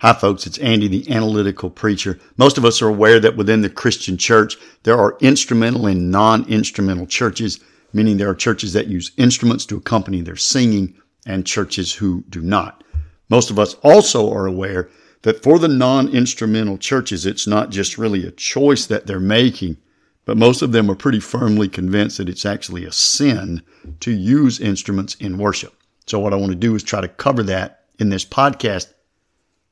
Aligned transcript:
Hi, 0.00 0.12
folks. 0.12 0.46
It's 0.46 0.58
Andy, 0.58 0.86
the 0.86 1.10
analytical 1.10 1.70
preacher. 1.70 2.20
Most 2.36 2.56
of 2.56 2.64
us 2.64 2.80
are 2.80 2.86
aware 2.86 3.18
that 3.18 3.36
within 3.36 3.62
the 3.62 3.68
Christian 3.68 4.16
church, 4.16 4.56
there 4.84 4.96
are 4.96 5.18
instrumental 5.20 5.88
and 5.88 6.12
non 6.12 6.48
instrumental 6.48 7.04
churches, 7.04 7.58
meaning 7.92 8.16
there 8.16 8.30
are 8.30 8.34
churches 8.36 8.72
that 8.74 8.86
use 8.86 9.10
instruments 9.16 9.66
to 9.66 9.76
accompany 9.76 10.20
their 10.20 10.36
singing 10.36 10.94
and 11.26 11.44
churches 11.44 11.94
who 11.94 12.22
do 12.28 12.40
not. 12.40 12.84
Most 13.28 13.50
of 13.50 13.58
us 13.58 13.74
also 13.82 14.32
are 14.32 14.46
aware 14.46 14.88
that 15.22 15.42
for 15.42 15.58
the 15.58 15.66
non 15.66 16.08
instrumental 16.10 16.78
churches, 16.78 17.26
it's 17.26 17.48
not 17.48 17.70
just 17.70 17.98
really 17.98 18.24
a 18.24 18.30
choice 18.30 18.86
that 18.86 19.08
they're 19.08 19.18
making, 19.18 19.78
but 20.26 20.36
most 20.36 20.62
of 20.62 20.70
them 20.70 20.88
are 20.88 20.94
pretty 20.94 21.18
firmly 21.18 21.68
convinced 21.68 22.18
that 22.18 22.28
it's 22.28 22.46
actually 22.46 22.84
a 22.84 22.92
sin 22.92 23.62
to 23.98 24.12
use 24.12 24.60
instruments 24.60 25.16
in 25.16 25.38
worship. 25.38 25.74
So, 26.06 26.20
what 26.20 26.32
I 26.32 26.36
want 26.36 26.52
to 26.52 26.56
do 26.56 26.76
is 26.76 26.84
try 26.84 27.00
to 27.00 27.08
cover 27.08 27.42
that 27.42 27.86
in 27.98 28.10
this 28.10 28.24
podcast 28.24 28.92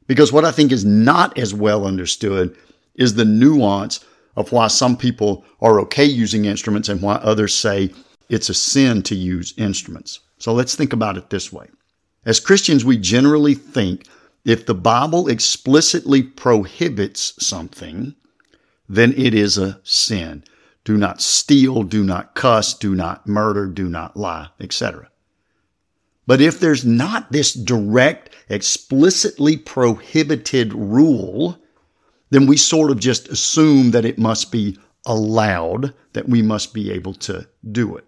because 0.06 0.32
what 0.32 0.44
I 0.44 0.52
think 0.52 0.72
is 0.72 0.84
not 0.84 1.36
as 1.38 1.54
well 1.54 1.86
understood 1.86 2.56
is 2.94 3.14
the 3.14 3.24
nuance 3.24 4.04
of 4.36 4.52
why 4.52 4.68
some 4.68 4.96
people 4.96 5.44
are 5.60 5.80
okay 5.80 6.04
using 6.04 6.44
instruments 6.44 6.88
and 6.88 7.02
why 7.02 7.14
others 7.16 7.54
say 7.54 7.92
it's 8.28 8.48
a 8.48 8.54
sin 8.54 9.02
to 9.04 9.14
use 9.14 9.54
instruments. 9.56 10.20
So 10.38 10.52
let's 10.52 10.74
think 10.74 10.92
about 10.92 11.16
it 11.16 11.30
this 11.30 11.52
way. 11.52 11.68
As 12.24 12.40
Christians, 12.40 12.84
we 12.84 12.96
generally 12.96 13.54
think 13.54 14.06
if 14.44 14.66
the 14.66 14.74
Bible 14.74 15.28
explicitly 15.28 16.22
prohibits 16.22 17.34
something, 17.44 18.14
then 18.88 19.12
it 19.16 19.34
is 19.34 19.58
a 19.58 19.80
sin. 19.82 20.44
Do 20.84 20.96
not 20.96 21.20
steal, 21.20 21.82
do 21.82 22.04
not 22.04 22.34
cuss, 22.34 22.74
do 22.74 22.94
not 22.94 23.26
murder, 23.26 23.66
do 23.66 23.88
not 23.88 24.16
lie, 24.16 24.48
etc. 24.60 25.08
But 26.26 26.40
if 26.40 26.60
there's 26.60 26.84
not 26.84 27.32
this 27.32 27.52
direct, 27.54 28.25
explicitly 28.48 29.56
prohibited 29.56 30.72
rule, 30.72 31.58
then 32.30 32.46
we 32.46 32.56
sort 32.56 32.90
of 32.90 32.98
just 32.98 33.28
assume 33.28 33.90
that 33.92 34.04
it 34.04 34.18
must 34.18 34.52
be 34.52 34.78
allowed, 35.04 35.94
that 36.12 36.28
we 36.28 36.42
must 36.42 36.74
be 36.74 36.90
able 36.90 37.14
to 37.14 37.46
do 37.72 37.96
it. 37.96 38.04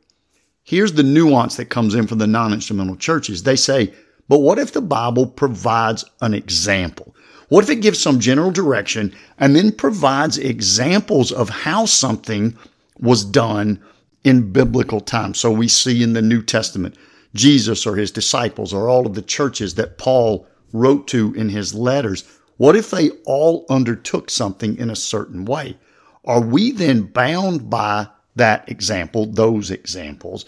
Here's 0.62 0.92
the 0.92 1.02
nuance 1.02 1.56
that 1.56 1.66
comes 1.66 1.94
in 1.94 2.06
from 2.06 2.18
the 2.18 2.26
non 2.26 2.52
instrumental 2.52 2.96
churches. 2.96 3.42
They 3.42 3.56
say, 3.56 3.94
but 4.28 4.40
what 4.40 4.58
if 4.58 4.72
the 4.72 4.82
Bible 4.82 5.26
provides 5.26 6.04
an 6.20 6.34
example? 6.34 7.14
What 7.48 7.64
if 7.64 7.70
it 7.70 7.76
gives 7.80 7.98
some 7.98 8.20
general 8.20 8.50
direction 8.50 9.14
and 9.38 9.56
then 9.56 9.72
provides 9.72 10.36
examples 10.36 11.32
of 11.32 11.48
how 11.48 11.86
something 11.86 12.56
was 12.98 13.24
done 13.24 13.82
in 14.24 14.52
biblical 14.52 15.00
times? 15.00 15.40
So 15.40 15.50
we 15.50 15.68
see 15.68 16.02
in 16.02 16.12
the 16.12 16.20
New 16.20 16.42
Testament 16.42 16.94
Jesus 17.34 17.86
or 17.86 17.96
his 17.96 18.10
disciples 18.10 18.72
or 18.72 18.88
all 18.88 19.06
of 19.06 19.14
the 19.14 19.22
churches 19.22 19.74
that 19.74 19.98
Paul 19.98 20.46
wrote 20.72 21.08
to 21.08 21.34
in 21.34 21.48
his 21.48 21.74
letters, 21.74 22.24
what 22.56 22.76
if 22.76 22.90
they 22.90 23.10
all 23.24 23.64
undertook 23.70 24.30
something 24.30 24.76
in 24.78 24.90
a 24.90 24.96
certain 24.96 25.44
way? 25.44 25.76
Are 26.24 26.40
we 26.40 26.72
then 26.72 27.02
bound 27.02 27.70
by 27.70 28.08
that 28.36 28.68
example, 28.68 29.26
those 29.26 29.70
examples, 29.70 30.44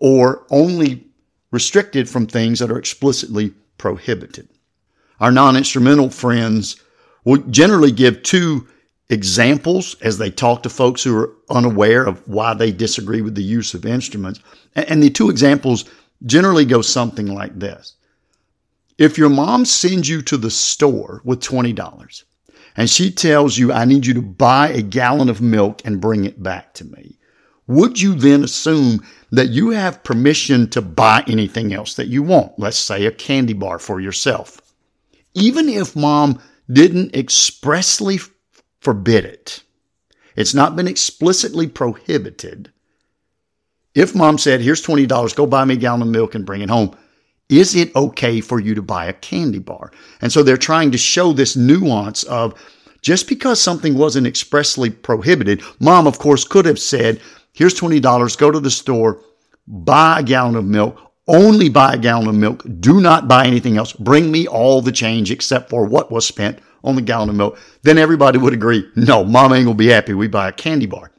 or 0.00 0.46
only 0.50 1.06
restricted 1.50 2.08
from 2.08 2.26
things 2.26 2.58
that 2.58 2.70
are 2.70 2.78
explicitly 2.78 3.52
prohibited? 3.78 4.48
Our 5.20 5.32
non 5.32 5.56
instrumental 5.56 6.10
friends 6.10 6.76
will 7.24 7.38
generally 7.38 7.92
give 7.92 8.22
two 8.22 8.66
examples 9.08 9.96
as 10.00 10.18
they 10.18 10.30
talk 10.30 10.62
to 10.62 10.68
folks 10.70 11.02
who 11.02 11.16
are 11.16 11.32
unaware 11.50 12.04
of 12.04 12.26
why 12.28 12.54
they 12.54 12.72
disagree 12.72 13.20
with 13.20 13.34
the 13.34 13.42
use 13.42 13.74
of 13.74 13.86
instruments. 13.86 14.40
And 14.74 15.02
the 15.02 15.10
two 15.10 15.30
examples 15.30 15.84
generally 16.24 16.64
goes 16.64 16.88
something 16.88 17.26
like 17.26 17.58
this. 17.58 17.96
If 18.98 19.18
your 19.18 19.28
mom 19.28 19.64
sends 19.64 20.08
you 20.08 20.22
to 20.22 20.36
the 20.36 20.50
store 20.50 21.20
with 21.24 21.40
$20 21.40 22.24
and 22.76 22.88
she 22.88 23.10
tells 23.10 23.58
you, 23.58 23.72
I 23.72 23.84
need 23.84 24.06
you 24.06 24.14
to 24.14 24.22
buy 24.22 24.68
a 24.68 24.82
gallon 24.82 25.28
of 25.28 25.40
milk 25.40 25.82
and 25.84 26.00
bring 26.00 26.24
it 26.24 26.42
back 26.42 26.74
to 26.74 26.84
me, 26.84 27.18
would 27.66 28.00
you 28.00 28.14
then 28.14 28.44
assume 28.44 29.04
that 29.30 29.48
you 29.48 29.70
have 29.70 30.04
permission 30.04 30.68
to 30.70 30.82
buy 30.82 31.24
anything 31.26 31.72
else 31.72 31.94
that 31.94 32.08
you 32.08 32.22
want? 32.22 32.58
Let's 32.58 32.76
say 32.76 33.06
a 33.06 33.10
candy 33.10 33.54
bar 33.54 33.78
for 33.78 34.00
yourself. 34.00 34.60
Even 35.34 35.68
if 35.68 35.96
mom 35.96 36.40
didn't 36.70 37.16
expressly 37.16 38.20
forbid 38.80 39.24
it, 39.24 39.62
it's 40.36 40.54
not 40.54 40.76
been 40.76 40.88
explicitly 40.88 41.66
prohibited. 41.66 42.70
If 43.94 44.14
mom 44.14 44.38
said, 44.38 44.60
here's 44.60 44.84
$20, 44.84 45.36
go 45.36 45.46
buy 45.46 45.64
me 45.64 45.74
a 45.74 45.76
gallon 45.76 46.02
of 46.02 46.08
milk 46.08 46.34
and 46.34 46.44
bring 46.44 46.62
it 46.62 46.70
home, 46.70 46.96
is 47.48 47.76
it 47.76 47.94
okay 47.94 48.40
for 48.40 48.58
you 48.58 48.74
to 48.74 48.82
buy 48.82 49.06
a 49.06 49.12
candy 49.12 49.58
bar? 49.58 49.92
And 50.20 50.32
so 50.32 50.42
they're 50.42 50.56
trying 50.56 50.90
to 50.92 50.98
show 50.98 51.32
this 51.32 51.56
nuance 51.56 52.24
of 52.24 52.54
just 53.02 53.28
because 53.28 53.60
something 53.60 53.96
wasn't 53.96 54.26
expressly 54.26 54.90
prohibited, 54.90 55.62
mom, 55.78 56.06
of 56.06 56.18
course, 56.18 56.44
could 56.44 56.64
have 56.64 56.78
said, 56.78 57.20
here's 57.52 57.78
$20, 57.78 58.38
go 58.38 58.50
to 58.50 58.60
the 58.60 58.70
store, 58.70 59.20
buy 59.66 60.20
a 60.20 60.22
gallon 60.22 60.56
of 60.56 60.64
milk, 60.64 60.98
only 61.28 61.68
buy 61.68 61.94
a 61.94 61.98
gallon 61.98 62.28
of 62.28 62.34
milk, 62.34 62.64
do 62.80 63.00
not 63.00 63.28
buy 63.28 63.46
anything 63.46 63.76
else, 63.76 63.92
bring 63.92 64.32
me 64.32 64.46
all 64.46 64.80
the 64.80 64.92
change 64.92 65.30
except 65.30 65.70
for 65.70 65.84
what 65.84 66.10
was 66.10 66.26
spent 66.26 66.58
on 66.82 66.96
the 66.96 67.02
gallon 67.02 67.28
of 67.28 67.36
milk. 67.36 67.58
Then 67.82 67.98
everybody 67.98 68.38
would 68.38 68.52
agree, 68.54 68.90
no, 68.96 69.24
mom 69.24 69.52
ain't 69.52 69.66
gonna 69.66 69.76
be 69.76 69.88
happy, 69.88 70.14
we 70.14 70.26
buy 70.26 70.48
a 70.48 70.52
candy 70.52 70.86
bar. 70.86 71.10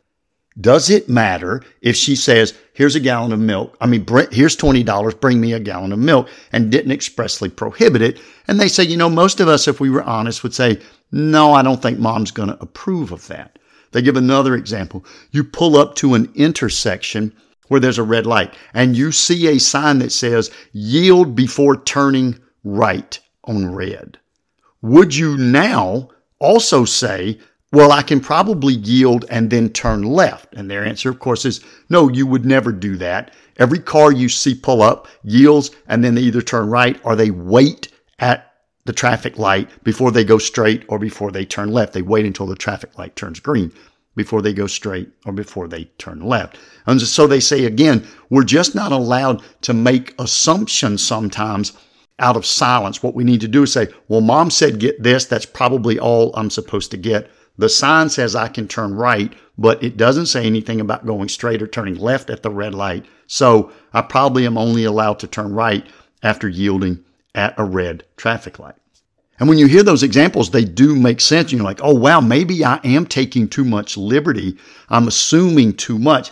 Does 0.60 0.90
it 0.90 1.10
matter 1.10 1.62
if 1.82 1.96
she 1.98 2.16
says, 2.16 2.54
here's 2.74 2.96
a 2.96 3.02
gallon 3.02 3.34
of 3.34 3.40
milk? 3.40 3.76
I 3.82 3.88
mean, 3.88 4.06
here's 4.32 4.56
$20, 4.56 5.20
bring 5.20 5.42
me 5.42 5.52
a 5.52 5.60
gallon 5.60 5.92
of 5.92 6.00
milk 6.00 6.30
and 6.52 6.72
didn't 6.72 6.94
expressly 6.94 7.50
prohibit 7.50 8.02
it. 8.02 8.20
And 8.48 8.60
they 8.60 8.70
say, 8.70 8.84
you 8.84 8.96
know, 8.96 9.10
most 9.10 9.42
of 9.42 9.50
us, 9.50 9.68
if 9.68 9.82
we 9.82 9.90
were 9.90 10.04
honest, 10.04 10.44
would 10.44 10.54
say, 10.54 10.80
no, 11.12 11.54
I 11.54 11.62
don't 11.62 11.82
think 11.82 12.00
mom's 12.00 12.32
going 12.32 12.50
to 12.50 12.62
approve 12.62 13.12
of 13.12 13.28
that. 13.28 13.60
They 13.92 14.02
give 14.02 14.18
another 14.18 14.56
example. 14.56 15.06
You 15.32 15.44
pull 15.44 15.78
up 15.78 15.96
to 15.96 16.14
an 16.14 16.32
intersection 16.36 17.34
where 17.68 17.80
there's 17.80 17.98
a 17.98 18.04
red 18.04 18.26
light 18.26 18.54
and 18.74 18.96
you 18.96 19.12
see 19.12 19.48
a 19.48 19.60
sign 19.60 20.00
that 20.00 20.12
says 20.12 20.52
yield 20.72 21.36
before 21.36 21.82
turning 21.84 22.40
right 22.64 23.20
on 23.44 23.74
red. 23.74 24.20
Would 24.82 25.16
you 25.16 25.38
now 25.38 26.10
also 26.40 26.86
say, 26.86 27.40
well, 27.76 27.92
I 27.92 28.04
can 28.04 28.22
probably 28.22 28.74
yield 28.74 29.26
and 29.30 29.50
then 29.50 29.68
turn 29.68 30.04
left. 30.04 30.54
And 30.54 30.72
their 30.72 30.86
answer, 30.86 31.10
of 31.10 31.20
course, 31.20 31.44
is 31.44 31.60
no, 31.90 32.08
you 32.08 32.26
would 32.26 32.46
never 32.46 32.72
do 32.72 32.96
that. 32.98 33.34
Every 33.58 33.80
car 33.80 34.14
you 34.14 34.30
see 34.30 34.56
pull 34.56 34.82
up 34.82 35.10
yields 35.24 35.72
and 35.88 36.02
then 36.02 36.16
they 36.16 36.22
either 36.22 36.42
turn 36.42 36.70
right 36.70 36.98
or 37.04 37.18
they 37.18 37.32
wait 37.32 37.90
at 38.20 38.54
the 38.86 38.94
traffic 38.94 39.38
light 39.38 39.70
before 39.84 40.12
they 40.12 40.24
go 40.24 40.38
straight 40.38 40.86
or 40.88 40.98
before 40.98 41.32
they 41.32 41.44
turn 41.44 41.70
left. 41.74 41.92
They 41.92 42.02
wait 42.02 42.26
until 42.26 42.46
the 42.46 42.56
traffic 42.56 42.98
light 42.98 43.18
turns 43.18 43.42
green 43.42 43.74
before 44.16 44.42
they 44.42 44.54
go 44.54 44.68
straight 44.68 45.10
or 45.26 45.34
before 45.34 45.68
they 45.68 45.84
turn 45.98 46.22
left. 46.22 46.58
And 46.88 47.02
so 47.02 47.28
they 47.28 47.42
say 47.42 47.66
again, 47.66 48.08
we're 48.30 48.46
just 48.46 48.74
not 48.74 48.94
allowed 48.94 49.42
to 49.64 49.74
make 49.74 50.16
assumptions 50.18 51.04
sometimes 51.04 51.74
out 52.20 52.38
of 52.38 52.46
silence. 52.46 53.04
What 53.04 53.16
we 53.16 53.26
need 53.26 53.42
to 53.42 53.50
do 53.50 53.64
is 53.64 53.74
say, 53.74 53.90
well, 54.08 54.22
mom 54.22 54.50
said 54.50 54.80
get 54.80 55.04
this. 55.04 55.26
That's 55.26 55.46
probably 55.46 56.00
all 56.00 56.34
I'm 56.38 56.50
supposed 56.50 56.92
to 56.92 56.98
get. 56.98 57.30
The 57.58 57.70
sign 57.70 58.10
says 58.10 58.36
I 58.36 58.48
can 58.48 58.68
turn 58.68 58.96
right, 58.96 59.34
but 59.58 59.82
it 59.84 59.98
doesn't 59.98 60.26
say 60.26 60.46
anything 60.46 60.82
about 60.82 61.06
going 61.06 61.30
straight 61.30 61.62
or 61.62 61.68
turning 61.68 61.96
left 61.96 62.30
at 62.30 62.44
the 62.44 62.50
red 62.50 62.76
light. 62.76 63.06
So 63.28 63.72
I 63.94 64.02
probably 64.02 64.46
am 64.46 64.58
only 64.58 64.84
allowed 64.84 65.20
to 65.20 65.28
turn 65.28 65.54
right 65.54 65.86
after 66.22 66.50
yielding 66.50 67.04
at 67.34 67.54
a 67.58 67.64
red 67.64 68.04
traffic 68.18 68.60
light. 68.60 68.76
And 69.40 69.50
when 69.50 69.58
you 69.58 69.68
hear 69.68 69.84
those 69.84 70.04
examples, 70.04 70.50
they 70.50 70.64
do 70.64 70.96
make 70.96 71.20
sense. 71.20 71.52
You're 71.52 71.64
like, 71.64 71.82
oh, 71.84 71.94
wow, 71.94 72.22
maybe 72.22 72.64
I 72.64 72.80
am 72.84 73.06
taking 73.06 73.50
too 73.50 73.66
much 73.66 73.98
liberty. 73.98 74.58
I'm 74.90 75.08
assuming 75.08 75.74
too 75.74 76.00
much. 76.00 76.32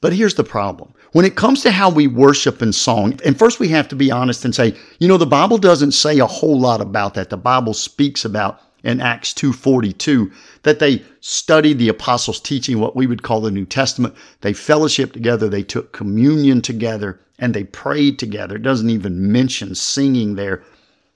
But 0.00 0.12
here's 0.12 0.34
the 0.34 0.44
problem. 0.44 0.94
When 1.12 1.24
it 1.24 1.34
comes 1.34 1.62
to 1.62 1.70
how 1.70 1.90
we 1.90 2.06
worship 2.06 2.62
and 2.62 2.74
song, 2.74 3.18
and 3.24 3.38
first 3.38 3.58
we 3.58 3.68
have 3.68 3.88
to 3.88 3.96
be 3.96 4.12
honest 4.12 4.44
and 4.44 4.54
say, 4.54 4.76
you 4.98 5.08
know, 5.08 5.16
the 5.16 5.26
Bible 5.26 5.58
doesn't 5.58 5.92
say 5.92 6.18
a 6.18 6.26
whole 6.26 6.60
lot 6.60 6.80
about 6.80 7.14
that. 7.14 7.30
The 7.30 7.36
Bible 7.36 7.74
speaks 7.74 8.24
about 8.24 8.60
in 8.82 9.00
Acts 9.00 9.32
2:42 9.32 10.30
that 10.62 10.78
they 10.78 11.02
studied 11.20 11.78
the 11.78 11.88
apostles' 11.88 12.40
teaching, 12.40 12.78
what 12.78 12.96
we 12.96 13.06
would 13.06 13.22
call 13.22 13.40
the 13.40 13.50
New 13.50 13.64
Testament. 13.64 14.14
They 14.40 14.52
fellowshiped 14.52 15.12
together, 15.12 15.48
they 15.48 15.62
took 15.62 15.92
communion 15.92 16.60
together, 16.62 17.20
and 17.38 17.52
they 17.52 17.64
prayed 17.64 18.18
together. 18.18 18.56
It 18.56 18.62
doesn't 18.62 18.90
even 18.90 19.32
mention 19.32 19.74
singing 19.74 20.36
there. 20.36 20.62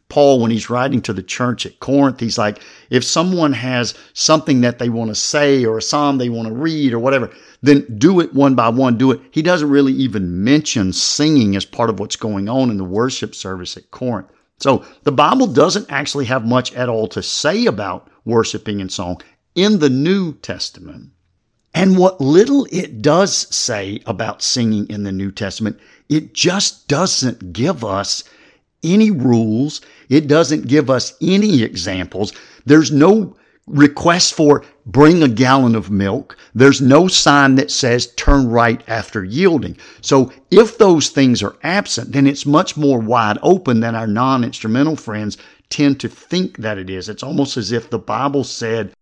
Paul, 0.09 0.41
when 0.41 0.51
he's 0.51 0.69
writing 0.69 1.01
to 1.03 1.12
the 1.12 1.23
church 1.23 1.65
at 1.65 1.79
Corinth, 1.79 2.19
he's 2.19 2.37
like, 2.37 2.61
if 2.91 3.05
someone 3.05 3.53
has 3.53 3.95
something 4.12 4.61
that 4.62 4.81
they 4.81 4.89
want 4.89 5.09
to 5.11 5.15
say 5.15 5.65
or 5.65 5.79
a 5.79 5.83
psalm 5.83 6.19
they 6.19 6.29
want 6.29 6.49
to 6.49 6.55
read 6.55 6.93
or 6.93 6.99
whatever, 6.99 7.31
then 7.62 7.87
do 7.97 8.19
it 8.19 8.35
one 8.35 8.57
by 8.57 8.69
one, 8.69 8.99
do 8.99 9.12
it. 9.12 9.21
He 9.31 9.41
doesn't 9.41 9.71
really 9.71 9.93
even 9.93 10.43
mention 10.43 10.93
singing 10.93 11.55
as 11.55 11.65
part 11.65 11.91
of 11.91 12.01
what's 12.01 12.17
going 12.17 12.49
on 12.49 12.71
in 12.71 12.77
the 12.77 12.85
worship 12.85 13.37
service 13.37 13.77
at 13.77 13.93
Corinth. 13.93 14.27
So 14.61 14.85
the 15.05 15.12
Bible 15.12 15.47
doesn't 15.47 15.91
actually 15.91 16.27
have 16.27 16.47
much 16.47 16.73
at 16.75 16.89
all 16.89 17.09
to 17.09 17.23
say 17.23 17.67
about 17.67 18.09
worshiping 18.25 18.81
and 18.81 18.93
song 18.93 19.21
in 19.55 19.79
the 19.79 19.91
New 19.91 20.35
Testament. 20.35 21.11
And 21.73 21.97
what 21.97 22.21
little 22.21 22.67
it 22.71 23.01
does 23.01 23.55
say 23.55 24.01
about 24.07 24.43
singing 24.43 24.89
in 24.91 25.05
the 25.05 25.12
New 25.12 25.31
Testament, 25.31 25.79
it 26.09 26.35
just 26.35 26.89
doesn't 26.89 27.53
give 27.53 27.85
us 27.85 28.25
any 28.83 29.11
rules. 29.11 29.81
It 30.09 30.27
doesn't 30.27 30.67
give 30.67 30.91
us 30.91 31.15
any 31.21 31.62
examples. 31.62 32.33
There's 32.67 32.91
no 32.91 33.37
request 33.71 34.35
for 34.35 34.65
bring 34.87 35.23
a 35.23 35.29
gallon 35.29 35.75
of 35.75 35.91
milk. 35.91 36.37
There's 36.55 36.81
no 36.81 37.09
sign 37.09 37.55
that 37.55 37.71
says 37.71 38.13
turn 38.15 38.49
right 38.49 38.83
after 38.89 39.25
yielding. 39.25 39.77
So 40.01 40.33
if 40.51 40.79
those 40.79 41.11
things 41.11 41.43
are 41.43 41.57
absent, 41.63 42.13
then 42.13 42.27
it's 42.27 42.45
much 42.45 42.77
more 42.77 42.99
wide 42.99 43.39
open 43.43 43.81
than 43.81 43.95
our 43.95 44.07
non-instrumental 44.07 44.97
friends 44.97 45.39
tend 45.69 46.01
to 46.01 46.09
think 46.09 46.59
that 46.59 46.79
it 46.79 46.91
is. 46.91 47.09
It's 47.09 47.23
almost 47.23 47.57
as 47.57 47.71
if 47.71 47.91
the 47.91 47.99
Bible 47.99 48.45
said, 48.45 48.93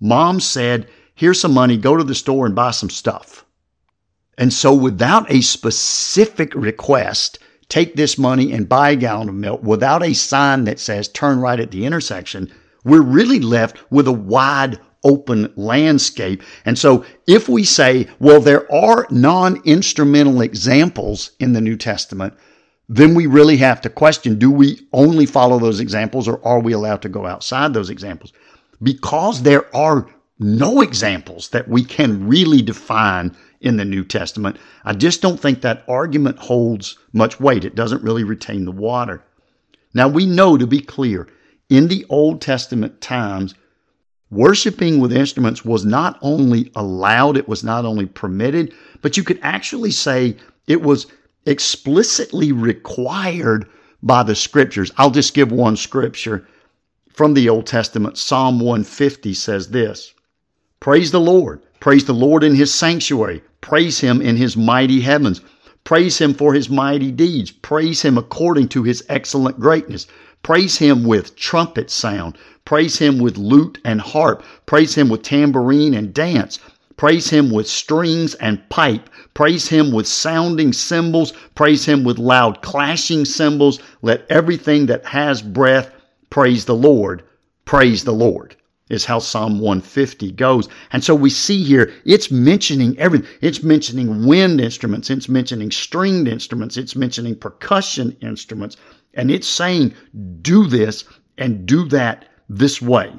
mom 0.00 0.40
said, 0.40 0.88
here's 1.14 1.40
some 1.40 1.54
money, 1.54 1.76
go 1.76 1.96
to 1.96 2.04
the 2.04 2.14
store 2.14 2.44
and 2.44 2.54
buy 2.54 2.70
some 2.70 2.90
stuff. 2.90 3.44
And 4.36 4.52
so 4.52 4.74
without 4.74 5.30
a 5.32 5.40
specific 5.40 6.54
request, 6.54 7.38
take 7.68 7.96
this 7.96 8.18
money 8.18 8.52
and 8.52 8.68
buy 8.68 8.90
a 8.90 8.96
gallon 8.96 9.28
of 9.28 9.34
milk 9.34 9.62
without 9.62 10.02
a 10.02 10.14
sign 10.14 10.64
that 10.64 10.78
says 10.78 11.08
turn 11.08 11.40
right 11.40 11.58
at 11.58 11.70
the 11.70 11.86
intersection, 11.86 12.52
we're 12.84 13.02
really 13.02 13.40
left 13.40 13.78
with 13.90 14.08
a 14.08 14.12
wide 14.12 14.78
open 15.04 15.52
landscape. 15.56 16.42
And 16.64 16.78
so 16.78 17.04
if 17.26 17.48
we 17.48 17.64
say, 17.64 18.08
well, 18.18 18.40
there 18.40 18.70
are 18.72 19.06
non-instrumental 19.10 20.40
examples 20.40 21.32
in 21.38 21.52
the 21.52 21.60
New 21.60 21.76
Testament, 21.76 22.34
then 22.88 23.14
we 23.14 23.26
really 23.26 23.58
have 23.58 23.80
to 23.82 23.90
question, 23.90 24.38
do 24.38 24.50
we 24.50 24.86
only 24.92 25.26
follow 25.26 25.58
those 25.58 25.80
examples 25.80 26.26
or 26.26 26.44
are 26.44 26.60
we 26.60 26.72
allowed 26.72 27.02
to 27.02 27.08
go 27.08 27.26
outside 27.26 27.74
those 27.74 27.90
examples? 27.90 28.32
Because 28.82 29.42
there 29.42 29.74
are 29.76 30.08
no 30.38 30.80
examples 30.80 31.48
that 31.50 31.68
we 31.68 31.84
can 31.84 32.26
really 32.26 32.62
define 32.62 33.36
in 33.60 33.76
the 33.76 33.84
New 33.84 34.04
Testament. 34.04 34.56
I 34.84 34.94
just 34.94 35.20
don't 35.20 35.38
think 35.38 35.60
that 35.60 35.84
argument 35.88 36.38
holds 36.38 36.96
much 37.12 37.40
weight. 37.40 37.64
It 37.64 37.74
doesn't 37.74 38.02
really 38.02 38.24
retain 38.24 38.64
the 38.64 38.72
water. 38.72 39.24
Now 39.94 40.08
we 40.08 40.26
know 40.26 40.56
to 40.56 40.66
be 40.66 40.80
clear, 40.80 41.28
in 41.68 41.88
the 41.88 42.06
Old 42.08 42.40
Testament 42.40 43.00
times, 43.00 43.54
worshiping 44.30 45.00
with 45.00 45.12
instruments 45.12 45.64
was 45.64 45.84
not 45.84 46.18
only 46.22 46.70
allowed, 46.74 47.36
it 47.36 47.48
was 47.48 47.64
not 47.64 47.84
only 47.84 48.06
permitted, 48.06 48.72
but 49.02 49.16
you 49.16 49.22
could 49.22 49.38
actually 49.42 49.90
say 49.90 50.36
it 50.66 50.82
was 50.82 51.06
explicitly 51.46 52.52
required 52.52 53.66
by 54.02 54.22
the 54.22 54.34
scriptures. 54.34 54.92
I'll 54.96 55.10
just 55.10 55.34
give 55.34 55.50
one 55.50 55.76
scripture 55.76 56.46
from 57.12 57.34
the 57.34 57.48
Old 57.48 57.66
Testament. 57.66 58.16
Psalm 58.16 58.60
150 58.60 59.34
says 59.34 59.68
this 59.68 60.14
Praise 60.80 61.10
the 61.10 61.20
Lord. 61.20 61.62
Praise 61.80 62.04
the 62.04 62.14
Lord 62.14 62.44
in 62.44 62.54
his 62.54 62.74
sanctuary. 62.74 63.42
Praise 63.60 64.00
him 64.00 64.20
in 64.20 64.36
his 64.36 64.56
mighty 64.56 65.00
heavens. 65.00 65.40
Praise 65.84 66.18
him 66.18 66.34
for 66.34 66.52
his 66.52 66.68
mighty 66.68 67.10
deeds. 67.10 67.50
Praise 67.50 68.02
him 68.02 68.18
according 68.18 68.68
to 68.68 68.82
his 68.82 69.04
excellent 69.08 69.58
greatness. 69.58 70.06
Praise 70.42 70.78
him 70.78 71.04
with 71.04 71.36
trumpet 71.36 71.90
sound. 71.90 72.38
Praise 72.64 72.98
him 72.98 73.18
with 73.18 73.36
lute 73.38 73.78
and 73.84 74.00
harp. 74.00 74.42
Praise 74.66 74.94
him 74.94 75.08
with 75.08 75.22
tambourine 75.22 75.94
and 75.94 76.12
dance. 76.14 76.58
Praise 76.96 77.30
him 77.30 77.50
with 77.50 77.68
strings 77.68 78.34
and 78.34 78.68
pipe. 78.70 79.08
Praise 79.34 79.68
him 79.68 79.92
with 79.92 80.06
sounding 80.06 80.72
cymbals. 80.72 81.32
Praise 81.54 81.84
him 81.84 82.02
with 82.02 82.18
loud 82.18 82.60
clashing 82.60 83.24
cymbals. 83.24 83.78
Let 84.02 84.26
everything 84.28 84.86
that 84.86 85.04
has 85.06 85.40
breath 85.40 85.90
praise 86.28 86.64
the 86.64 86.74
Lord. 86.74 87.22
Praise 87.64 88.04
the 88.04 88.12
Lord 88.12 88.56
is 88.90 89.04
how 89.04 89.18
Psalm 89.18 89.60
150 89.60 90.32
goes. 90.32 90.68
And 90.92 91.04
so 91.04 91.14
we 91.14 91.30
see 91.30 91.62
here, 91.62 91.92
it's 92.04 92.30
mentioning 92.30 92.98
everything. 92.98 93.28
It's 93.40 93.62
mentioning 93.62 94.26
wind 94.26 94.60
instruments. 94.60 95.10
It's 95.10 95.28
mentioning 95.28 95.70
stringed 95.70 96.28
instruments. 96.28 96.76
It's 96.76 96.96
mentioning 96.96 97.36
percussion 97.36 98.16
instruments. 98.22 98.76
And 99.14 99.30
it's 99.30 99.48
saying, 99.48 99.94
do 100.42 100.66
this 100.66 101.04
and 101.36 101.66
do 101.66 101.88
that 101.88 102.26
this 102.48 102.80
way. 102.80 103.12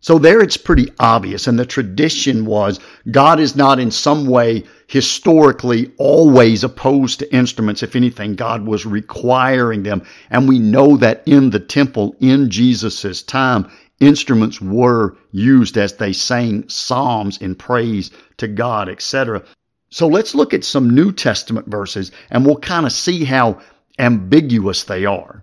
So 0.00 0.18
there 0.18 0.40
it's 0.40 0.56
pretty 0.56 0.92
obvious. 1.00 1.48
And 1.48 1.58
the 1.58 1.66
tradition 1.66 2.46
was 2.46 2.78
God 3.10 3.40
is 3.40 3.56
not 3.56 3.80
in 3.80 3.90
some 3.90 4.26
way 4.26 4.62
historically 4.86 5.90
always 5.98 6.62
opposed 6.62 7.18
to 7.18 7.34
instruments. 7.34 7.82
If 7.82 7.96
anything, 7.96 8.36
God 8.36 8.66
was 8.66 8.86
requiring 8.86 9.82
them. 9.82 10.06
And 10.30 10.48
we 10.48 10.60
know 10.60 10.96
that 10.98 11.22
in 11.26 11.50
the 11.50 11.58
temple 11.58 12.14
in 12.20 12.50
Jesus' 12.50 13.22
time, 13.22 13.68
instruments 13.98 14.60
were 14.60 15.16
used 15.32 15.76
as 15.76 15.94
they 15.94 16.12
sang 16.12 16.68
psalms 16.68 17.38
in 17.38 17.54
praise 17.56 18.10
to 18.36 18.46
God, 18.46 18.88
etc. 18.88 19.42
So 19.90 20.06
let's 20.06 20.34
look 20.34 20.54
at 20.54 20.62
some 20.62 20.90
New 20.90 21.10
Testament 21.10 21.66
verses 21.68 22.12
and 22.30 22.44
we'll 22.44 22.58
kind 22.58 22.86
of 22.86 22.92
see 22.92 23.24
how 23.24 23.60
ambiguous 23.98 24.84
they 24.84 25.04
are. 25.04 25.42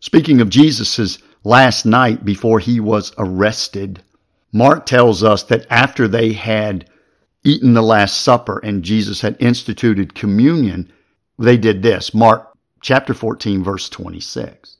Speaking 0.00 0.40
of 0.40 0.50
Jesus's 0.50 1.18
last 1.44 1.84
night 1.84 2.24
before 2.24 2.60
he 2.60 2.80
was 2.80 3.12
arrested. 3.18 4.02
Mark 4.52 4.86
tells 4.86 5.22
us 5.22 5.42
that 5.44 5.66
after 5.70 6.06
they 6.06 6.32
had 6.32 6.88
eaten 7.44 7.74
the 7.74 7.82
Last 7.82 8.20
Supper 8.20 8.60
and 8.62 8.82
Jesus 8.82 9.20
had 9.20 9.36
instituted 9.40 10.14
communion, 10.14 10.92
they 11.38 11.56
did 11.56 11.82
this. 11.82 12.14
Mark 12.14 12.52
chapter 12.80 13.14
14, 13.14 13.64
verse 13.64 13.88
26. 13.88 14.76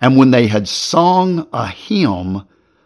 And 0.00 0.16
when 0.16 0.30
they 0.30 0.46
had 0.46 0.66
sung 0.66 1.46
a 1.52 1.68
hymn, 1.68 2.42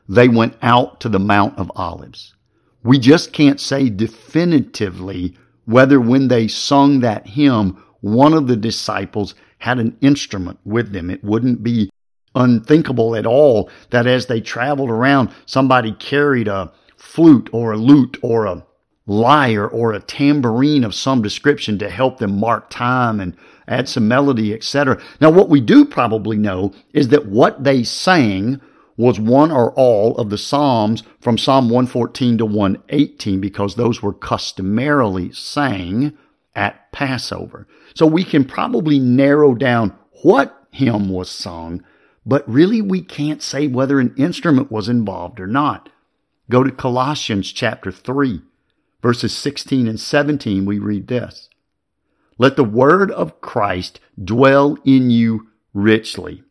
they 0.08 0.28
went 0.28 0.56
out 0.60 1.00
to 1.00 1.08
the 1.08 1.20
Mount 1.20 1.56
of 1.58 1.70
Olives. 1.76 2.34
We 2.82 2.98
just 2.98 3.32
can't 3.32 3.60
say 3.60 3.88
definitively 3.88 5.36
whether 5.64 5.98
when 5.98 6.28
they 6.28 6.48
sung 6.48 7.00
that 7.00 7.26
hymn, 7.28 7.82
one 8.00 8.34
of 8.34 8.48
the 8.48 8.56
disciples 8.56 9.34
had 9.64 9.78
an 9.78 9.96
instrument 10.02 10.58
with 10.62 10.93
them. 10.93 11.08
It 11.08 11.25
wouldn't 11.25 11.62
be 11.62 11.90
unthinkable 12.34 13.16
at 13.16 13.25
all 13.25 13.70
that 13.88 14.06
as 14.06 14.26
they 14.26 14.38
traveled 14.38 14.90
around, 14.90 15.31
somebody 15.46 15.93
carried 15.93 16.49
a 16.49 16.70
flute 16.99 17.49
or 17.50 17.72
a 17.72 17.78
lute 17.78 18.19
or 18.20 18.44
a 18.44 18.66
lyre 19.06 19.66
or 19.66 19.94
a 19.94 20.00
tambourine 20.00 20.84
of 20.84 20.94
some 20.94 21.22
description 21.22 21.78
to 21.78 21.88
help 21.88 22.19
them 22.19 22.38
mark 22.38 22.69
time 22.69 23.19
and 23.20 23.34
add 23.66 23.88
some 23.88 24.06
melody, 24.06 24.52
etc. 24.52 25.00
Now, 25.19 25.31
what 25.31 25.49
we 25.49 25.62
do 25.62 25.87
probably 25.87 26.37
know 26.37 26.75
is 26.93 27.08
that 27.08 27.25
what 27.25 27.64
they 27.64 27.84
sang 27.84 28.60
was 28.99 29.19
one 29.19 29.50
or 29.50 29.72
all 29.72 30.14
of 30.19 30.28
the 30.28 30.37
Psalms 30.37 31.05
from 31.22 31.38
Psalm 31.38 31.70
114 31.70 32.37
to 32.37 32.44
118 32.44 33.40
because 33.40 33.76
those 33.76 34.02
were 34.02 34.12
customarily 34.12 35.32
sang 35.32 36.12
at 36.54 36.90
Passover. 36.92 37.66
So 37.94 38.06
we 38.06 38.24
can 38.24 38.44
probably 38.44 38.98
narrow 38.98 39.54
down 39.54 39.96
what 40.22 40.66
hymn 40.70 41.08
was 41.08 41.30
sung 41.30 41.84
but 42.26 42.48
really 42.48 42.80
we 42.80 43.02
can't 43.02 43.42
say 43.42 43.66
whether 43.66 44.00
an 44.00 44.14
instrument 44.16 44.70
was 44.70 44.88
involved 44.88 45.40
or 45.40 45.46
not. 45.46 45.90
Go 46.50 46.62
to 46.62 46.70
Colossians 46.70 47.52
chapter 47.52 47.90
3, 47.93 48.40
verses 49.02 49.34
16 49.36 49.86
and 49.88 50.00
17. 50.00 50.64
We 50.64 50.79
read 50.79 51.08
this. 51.08 51.48
Let 52.38 52.56
the 52.56 52.64
word 52.64 53.10
of 53.10 53.40
Christ 53.40 54.00
dwell 54.22 54.76
in 54.84 55.10
you 55.10 55.48
richly, 55.72 56.43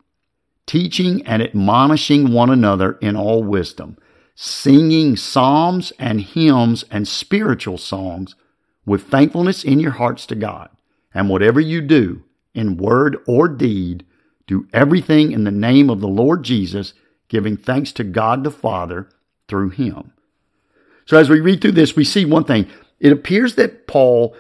teaching 0.66 1.26
and 1.26 1.42
admonishing 1.42 2.32
one 2.32 2.50
another 2.50 2.94
in 3.02 3.16
all 3.16 3.44
wisdom, 3.44 3.98
singing 4.36 5.16
psalms 5.16 5.92
and 6.00 6.22
hymns 6.22 6.86
and 6.90 7.08
spiritual 7.08 7.78
songs 7.78 8.36
with 8.86 9.08
thankfulness 9.08 9.64
in 9.64 9.80
your 9.80 9.92
hearts 9.92 10.26
to 10.28 10.36
God. 10.36 10.70
And 11.14 11.30
whatever 11.30 11.60
you 11.60 11.82
do, 11.82 12.24
in 12.54 12.78
word 12.78 13.18
or 13.28 13.48
deed, 13.48 14.06
do 14.48 14.68
everything 14.74 15.32
in 15.32 15.44
the 15.44 15.52
name 15.52 15.90
of 15.90 16.02
the 16.02 16.08
Lord 16.08 16.44
Jesus, 16.44 16.94
giving 17.28 17.58
thanks 17.58 17.92
to 17.94 18.04
God 18.04 18.44
the 18.44 18.52
Father 18.52 19.10
through 19.48 19.70
him. 19.70 20.14
So 21.06 21.18
as 21.18 21.30
we 21.30 21.40
read 21.40 21.62
through 21.62 21.74
this, 21.74 21.96
we 21.96 22.04
see 22.04 22.26
one 22.26 22.44
thing. 22.44 22.68
It 23.00 23.12
appears 23.12 23.56
that 23.56 23.88
Paul 23.88 24.36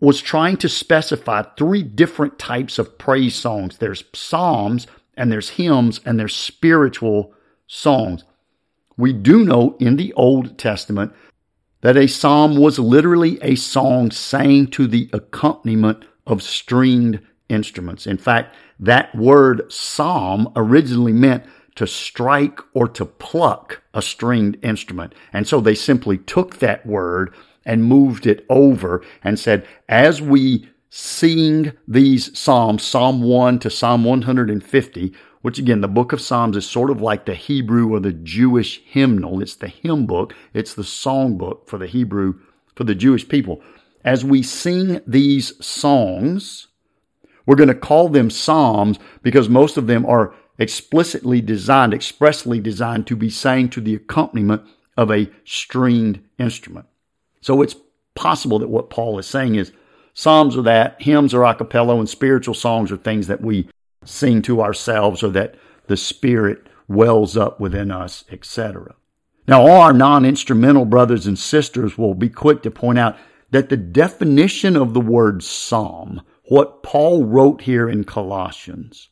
was 0.00 0.20
trying 0.20 0.56
to 0.58 0.68
specify 0.68 1.42
three 1.42 1.82
different 1.82 2.38
types 2.38 2.78
of 2.78 2.98
praise 2.98 3.34
songs. 3.34 3.78
There's 3.78 4.04
psalms 4.12 4.86
and 5.16 5.32
there's 5.32 5.50
hymns 5.50 6.00
and 6.04 6.18
there's 6.18 6.36
spiritual 6.36 7.34
songs. 7.66 8.24
We 8.96 9.12
do 9.12 9.44
know 9.44 9.76
in 9.80 9.96
the 9.96 10.12
Old 10.14 10.58
Testament 10.58 11.12
that 11.80 11.96
a 11.96 12.08
psalm 12.08 12.56
was 12.56 12.78
literally 12.78 13.38
a 13.42 13.54
song 13.54 14.10
sang 14.10 14.66
to 14.68 14.86
the 14.86 15.08
accompaniment 15.12 16.04
of 16.26 16.42
stringed 16.42 17.20
instruments. 17.48 18.06
In 18.06 18.18
fact, 18.18 18.54
that 18.78 19.14
word 19.14 19.70
psalm 19.72 20.52
originally 20.56 21.12
meant 21.12 21.44
to 21.76 21.86
strike 21.86 22.60
or 22.74 22.88
to 22.88 23.04
pluck 23.04 23.82
a 23.94 24.02
stringed 24.02 24.58
instrument. 24.64 25.14
And 25.32 25.46
so 25.46 25.60
they 25.60 25.74
simply 25.74 26.18
took 26.18 26.58
that 26.58 26.84
word 26.84 27.32
and 27.64 27.84
moved 27.84 28.26
it 28.26 28.44
over 28.48 29.02
and 29.22 29.38
said, 29.38 29.66
as 29.88 30.20
we 30.20 30.68
sing 30.90 31.72
these 31.86 32.36
psalms, 32.36 32.82
Psalm 32.82 33.22
1 33.22 33.58
to 33.60 33.70
Psalm 33.70 34.04
150, 34.04 35.14
which 35.42 35.58
again, 35.58 35.80
the 35.80 35.88
book 35.88 36.12
of 36.12 36.20
Psalms 36.20 36.56
is 36.56 36.66
sort 36.66 36.90
of 36.90 37.00
like 37.00 37.24
the 37.26 37.34
Hebrew 37.34 37.92
or 37.94 38.00
the 38.00 38.12
Jewish 38.12 38.80
hymnal. 38.84 39.40
It's 39.40 39.54
the 39.56 39.68
hymn 39.68 40.06
book. 40.06 40.34
It's 40.52 40.74
the 40.74 40.84
song 40.84 41.38
book 41.38 41.68
for 41.68 41.78
the 41.78 41.86
Hebrew, 41.86 42.40
for 42.74 42.84
the 42.84 42.94
Jewish 42.94 43.28
people. 43.28 43.62
As 44.04 44.24
we 44.24 44.42
sing 44.42 45.00
these 45.06 45.64
songs, 45.64 46.68
We're 47.48 47.56
going 47.56 47.68
to 47.68 47.74
call 47.74 48.10
them 48.10 48.28
psalms 48.28 48.98
because 49.22 49.48
most 49.48 49.78
of 49.78 49.86
them 49.86 50.04
are 50.04 50.34
explicitly 50.58 51.40
designed, 51.40 51.94
expressly 51.94 52.60
designed 52.60 53.06
to 53.06 53.16
be 53.16 53.30
sang 53.30 53.70
to 53.70 53.80
the 53.80 53.94
accompaniment 53.94 54.64
of 54.98 55.10
a 55.10 55.30
stringed 55.46 56.20
instrument. 56.38 56.84
So 57.40 57.62
it's 57.62 57.76
possible 58.14 58.58
that 58.58 58.68
what 58.68 58.90
Paul 58.90 59.18
is 59.18 59.26
saying 59.26 59.54
is 59.54 59.72
psalms 60.12 60.58
are 60.58 60.62
that, 60.62 61.00
hymns 61.00 61.32
are 61.32 61.42
a 61.42 61.54
cappella, 61.54 61.98
and 61.98 62.06
spiritual 62.06 62.52
songs 62.52 62.92
are 62.92 62.98
things 62.98 63.28
that 63.28 63.40
we 63.40 63.66
sing 64.08 64.42
to 64.42 64.60
ourselves 64.62 65.22
or 65.22 65.30
that 65.30 65.54
the 65.86 65.96
Spirit 65.96 66.66
wells 66.88 67.36
up 67.36 67.60
within 67.60 67.90
us, 67.90 68.24
etc. 68.30 68.94
Now, 69.46 69.62
all 69.62 69.80
our 69.80 69.92
non 69.92 70.24
instrumental 70.24 70.84
brothers 70.84 71.26
and 71.26 71.38
sisters 71.38 71.96
will 71.96 72.14
be 72.14 72.28
quick 72.28 72.62
to 72.62 72.70
point 72.70 72.98
out 72.98 73.16
that 73.50 73.68
the 73.68 73.76
definition 73.76 74.76
of 74.76 74.92
the 74.92 75.00
word 75.00 75.42
psalm, 75.42 76.22
what 76.44 76.82
Paul 76.82 77.24
wrote 77.24 77.62
here 77.62 77.88
in 77.88 78.04
Colossians, 78.04 79.08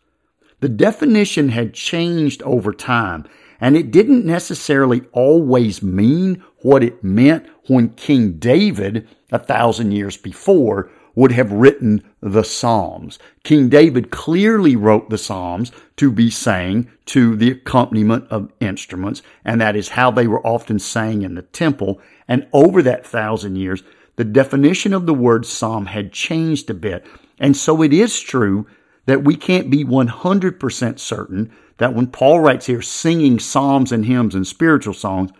the 0.60 0.68
definition 0.68 1.50
had 1.50 1.74
changed 1.74 2.42
over 2.42 2.72
time, 2.72 3.24
and 3.60 3.76
it 3.76 3.90
didn't 3.90 4.26
necessarily 4.26 5.02
always 5.12 5.82
mean 5.82 6.42
what 6.58 6.82
it 6.82 7.02
meant 7.02 7.46
when 7.66 7.90
King 7.90 8.32
David, 8.32 9.08
a 9.32 9.38
thousand 9.38 9.92
years 9.92 10.16
before, 10.16 10.90
would 11.16 11.32
have 11.32 11.50
written 11.50 12.04
the 12.20 12.44
Psalms. 12.44 13.18
King 13.42 13.68
David 13.68 14.12
clearly 14.12 14.76
wrote 14.76 15.10
the 15.10 15.18
Psalms 15.18 15.72
to 15.96 16.12
be 16.12 16.30
sang 16.30 16.88
to 17.06 17.34
the 17.34 17.50
accompaniment 17.50 18.26
of 18.30 18.52
instruments, 18.60 19.22
and 19.44 19.60
that 19.60 19.74
is 19.74 19.88
how 19.88 20.12
they 20.12 20.28
were 20.28 20.46
often 20.46 20.78
sang 20.78 21.22
in 21.22 21.34
the 21.34 21.42
temple. 21.42 22.00
And 22.28 22.46
over 22.52 22.82
that 22.82 23.04
thousand 23.04 23.56
years, 23.56 23.82
the 24.16 24.24
definition 24.24 24.92
of 24.92 25.06
the 25.06 25.14
word 25.14 25.46
psalm 25.46 25.86
had 25.86 26.12
changed 26.12 26.70
a 26.70 26.74
bit. 26.74 27.06
And 27.38 27.56
so 27.56 27.82
it 27.82 27.92
is 27.92 28.20
true 28.20 28.66
that 29.06 29.24
we 29.24 29.36
can't 29.36 29.70
be 29.70 29.84
100% 29.84 30.98
certain 30.98 31.52
that 31.78 31.94
when 31.94 32.06
Paul 32.06 32.40
writes 32.40 32.66
here 32.66 32.82
singing 32.82 33.38
psalms 33.38 33.92
and 33.92 34.06
hymns 34.06 34.34
and 34.34 34.46
spiritual 34.46 34.94
songs, 34.94 35.30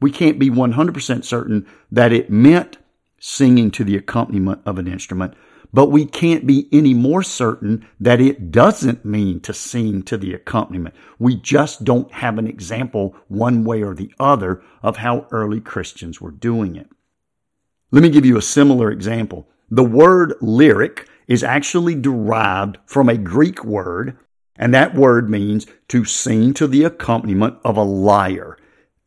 we 0.00 0.10
can't 0.10 0.38
be 0.38 0.50
100% 0.50 1.24
certain 1.24 1.66
that 1.90 2.12
it 2.12 2.30
meant 2.30 2.76
singing 3.18 3.70
to 3.72 3.84
the 3.84 3.96
accompaniment 3.96 4.60
of 4.66 4.78
an 4.78 4.86
instrument, 4.86 5.34
but 5.72 5.90
we 5.90 6.06
can't 6.06 6.46
be 6.46 6.68
any 6.72 6.94
more 6.94 7.22
certain 7.22 7.86
that 8.00 8.20
it 8.20 8.50
doesn't 8.50 9.04
mean 9.04 9.40
to 9.40 9.52
sing 9.52 10.02
to 10.02 10.16
the 10.16 10.32
accompaniment. 10.32 10.94
We 11.18 11.36
just 11.36 11.84
don't 11.84 12.10
have 12.12 12.38
an 12.38 12.46
example 12.46 13.16
one 13.28 13.64
way 13.64 13.82
or 13.82 13.94
the 13.94 14.12
other 14.18 14.62
of 14.82 14.98
how 14.98 15.26
early 15.30 15.60
Christians 15.60 16.20
were 16.20 16.30
doing 16.30 16.76
it. 16.76 16.88
Let 17.90 18.02
me 18.02 18.10
give 18.10 18.26
you 18.26 18.36
a 18.36 18.42
similar 18.42 18.90
example. 18.90 19.48
The 19.70 19.84
word 19.84 20.34
lyric 20.40 21.08
is 21.26 21.42
actually 21.42 21.94
derived 21.94 22.78
from 22.86 23.08
a 23.08 23.16
Greek 23.16 23.64
word, 23.64 24.16
and 24.56 24.72
that 24.72 24.94
word 24.94 25.28
means 25.28 25.66
to 25.88 26.04
sing 26.04 26.54
to 26.54 26.66
the 26.66 26.84
accompaniment 26.84 27.58
of 27.64 27.76
a 27.76 27.82
lyre. 27.82 28.56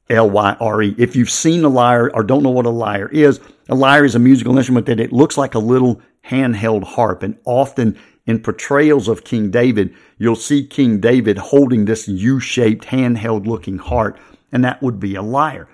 L 0.10 0.30
Y 0.30 0.58
R 0.60 0.82
E. 0.82 0.96
If 0.98 1.16
you've 1.16 1.30
seen 1.30 1.64
a 1.64 1.70
lyre 1.70 2.10
or 2.14 2.24
don't 2.24 2.44
know 2.44 2.50
what 2.50 2.66
a 2.66 2.72
lyre 2.72 3.10
is, 3.10 3.40
a 3.68 3.76
lyre 3.76 4.06
is 4.06 4.16
a 4.16 4.20
musical 4.20 4.58
instrument 4.58 4.88
that 4.88 5.00
it 5.00 5.14
looks 5.14 5.38
like 5.38 5.54
a 5.54 5.60
little 5.60 6.02
handheld 6.26 6.84
harp. 6.84 7.22
And 7.24 7.38
often 7.46 7.98
in 8.26 8.42
portrayals 8.42 9.08
of 9.08 9.24
King 9.24 9.52
David, 9.52 9.94
you'll 10.18 10.36
see 10.36 10.66
King 10.66 11.00
David 11.00 11.38
holding 11.38 11.86
this 11.86 12.08
U-shaped 12.08 12.86
handheld 12.86 13.46
looking 13.46 13.78
harp, 13.78 14.20
and 14.52 14.64
that 14.64 14.82
would 14.82 15.00
be 15.00 15.16
a 15.16 15.22
lyre. 15.22 15.68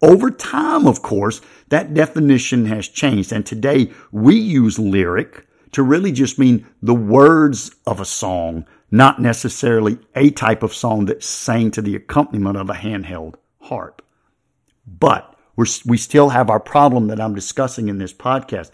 Over 0.00 0.30
time, 0.30 0.86
of 0.86 1.02
course, 1.02 1.40
that 1.68 1.94
definition 1.94 2.66
has 2.66 2.88
changed. 2.88 3.32
And 3.32 3.46
today 3.46 3.92
we 4.10 4.36
use 4.36 4.78
lyric 4.78 5.46
to 5.72 5.82
really 5.82 6.12
just 6.12 6.38
mean 6.38 6.66
the 6.82 6.94
words 6.94 7.74
of 7.86 8.00
a 8.00 8.04
song, 8.04 8.66
not 8.90 9.20
necessarily 9.20 9.98
a 10.14 10.30
type 10.30 10.62
of 10.62 10.74
song 10.74 11.06
that's 11.06 11.26
sang 11.26 11.70
to 11.72 11.82
the 11.82 11.94
accompaniment 11.94 12.56
of 12.56 12.68
a 12.68 12.74
handheld 12.74 13.36
harp. 13.62 14.02
But 14.86 15.36
we're, 15.56 15.66
we 15.86 15.96
still 15.96 16.30
have 16.30 16.50
our 16.50 16.60
problem 16.60 17.08
that 17.08 17.20
I'm 17.20 17.34
discussing 17.34 17.88
in 17.88 17.98
this 17.98 18.12
podcast. 18.12 18.70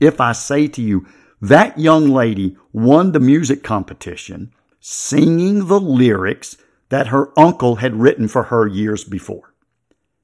If 0.00 0.20
I 0.20 0.32
say 0.32 0.68
to 0.68 0.82
you, 0.82 1.06
that 1.40 1.78
young 1.78 2.08
lady 2.08 2.56
won 2.72 3.12
the 3.12 3.20
music 3.20 3.62
competition 3.62 4.52
singing 4.80 5.66
the 5.66 5.80
lyrics 5.80 6.56
that 6.90 7.08
her 7.08 7.36
uncle 7.36 7.76
had 7.76 7.96
written 7.96 8.28
for 8.28 8.44
her 8.44 8.68
years 8.68 9.02
before. 9.02 9.52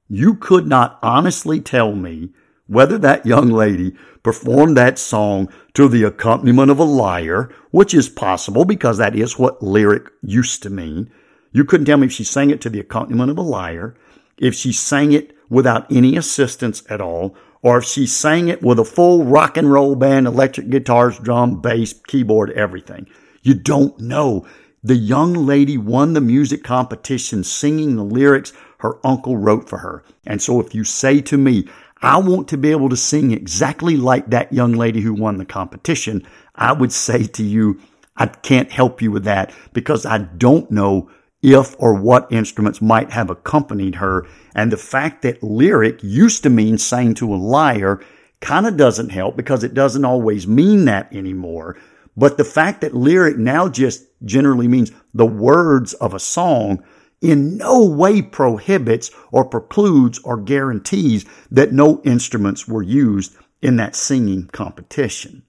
You 0.08 0.34
could 0.34 0.68
not 0.68 1.00
honestly 1.02 1.60
tell 1.60 1.94
me 1.94 2.30
whether 2.68 2.96
that 2.98 3.26
young 3.26 3.50
lady 3.50 3.96
performed 4.22 4.76
that 4.76 4.98
song 4.98 5.48
to 5.74 5.88
the 5.88 6.04
accompaniment 6.04 6.70
of 6.70 6.78
a 6.78 6.84
lyre, 6.84 7.50
which 7.72 7.92
is 7.92 8.08
possible 8.08 8.64
because 8.64 8.98
that 8.98 9.16
is 9.16 9.36
what 9.38 9.62
lyric 9.62 10.08
used 10.22 10.62
to 10.62 10.70
mean. 10.70 11.10
You 11.52 11.64
couldn't 11.64 11.86
tell 11.86 11.98
me 11.98 12.06
if 12.06 12.12
she 12.12 12.24
sang 12.24 12.50
it 12.50 12.60
to 12.62 12.70
the 12.70 12.80
accompaniment 12.80 13.30
of 13.30 13.38
a 13.38 13.42
lyre, 13.42 13.94
if 14.38 14.54
she 14.54 14.72
sang 14.72 15.12
it 15.12 15.36
without 15.48 15.90
any 15.92 16.16
assistance 16.16 16.82
at 16.88 17.00
all, 17.00 17.36
or 17.62 17.78
if 17.78 17.84
she 17.84 18.06
sang 18.06 18.48
it 18.48 18.62
with 18.62 18.78
a 18.78 18.84
full 18.84 19.24
rock 19.24 19.56
and 19.56 19.70
roll 19.70 19.94
band, 19.94 20.26
electric 20.26 20.70
guitars, 20.70 21.18
drum, 21.18 21.60
bass, 21.60 21.94
keyboard, 22.06 22.50
everything. 22.52 23.06
You 23.42 23.54
don't 23.54 23.98
know. 24.00 24.46
The 24.82 24.96
young 24.96 25.34
lady 25.34 25.78
won 25.78 26.14
the 26.14 26.20
music 26.20 26.64
competition 26.64 27.44
singing 27.44 27.96
the 27.96 28.04
lyrics 28.04 28.52
her 28.78 28.98
uncle 29.06 29.36
wrote 29.36 29.68
for 29.68 29.78
her. 29.78 30.02
And 30.26 30.42
so 30.42 30.58
if 30.60 30.74
you 30.74 30.82
say 30.82 31.20
to 31.22 31.38
me, 31.38 31.68
I 32.00 32.18
want 32.18 32.48
to 32.48 32.58
be 32.58 32.72
able 32.72 32.88
to 32.88 32.96
sing 32.96 33.30
exactly 33.30 33.96
like 33.96 34.30
that 34.30 34.52
young 34.52 34.72
lady 34.72 35.00
who 35.00 35.14
won 35.14 35.38
the 35.38 35.44
competition, 35.44 36.26
I 36.56 36.72
would 36.72 36.92
say 36.92 37.24
to 37.24 37.44
you, 37.44 37.80
I 38.16 38.26
can't 38.26 38.72
help 38.72 39.00
you 39.00 39.12
with 39.12 39.22
that 39.24 39.54
because 39.72 40.04
I 40.04 40.18
don't 40.18 40.68
know 40.72 41.08
if 41.42 41.74
or 41.78 41.94
what 41.94 42.30
instruments 42.30 42.80
might 42.80 43.10
have 43.10 43.28
accompanied 43.28 43.96
her. 43.96 44.26
And 44.54 44.70
the 44.70 44.76
fact 44.76 45.22
that 45.22 45.42
lyric 45.42 46.02
used 46.02 46.44
to 46.44 46.50
mean 46.50 46.78
sang 46.78 47.14
to 47.14 47.34
a 47.34 47.36
lyre 47.36 48.00
kind 48.40 48.66
of 48.66 48.76
doesn't 48.76 49.10
help 49.10 49.36
because 49.36 49.64
it 49.64 49.74
doesn't 49.74 50.04
always 50.04 50.46
mean 50.46 50.84
that 50.86 51.12
anymore. 51.12 51.76
But 52.16 52.36
the 52.36 52.44
fact 52.44 52.80
that 52.82 52.94
lyric 52.94 53.36
now 53.36 53.68
just 53.68 54.06
generally 54.24 54.68
means 54.68 54.92
the 55.14 55.26
words 55.26 55.94
of 55.94 56.14
a 56.14 56.20
song 56.20 56.82
in 57.20 57.56
no 57.56 57.84
way 57.84 58.20
prohibits 58.20 59.10
or 59.30 59.44
precludes 59.44 60.18
or 60.20 60.36
guarantees 60.36 61.24
that 61.50 61.72
no 61.72 62.02
instruments 62.04 62.68
were 62.68 62.82
used 62.82 63.34
in 63.62 63.76
that 63.76 63.96
singing 63.96 64.48
competition. 64.48 65.44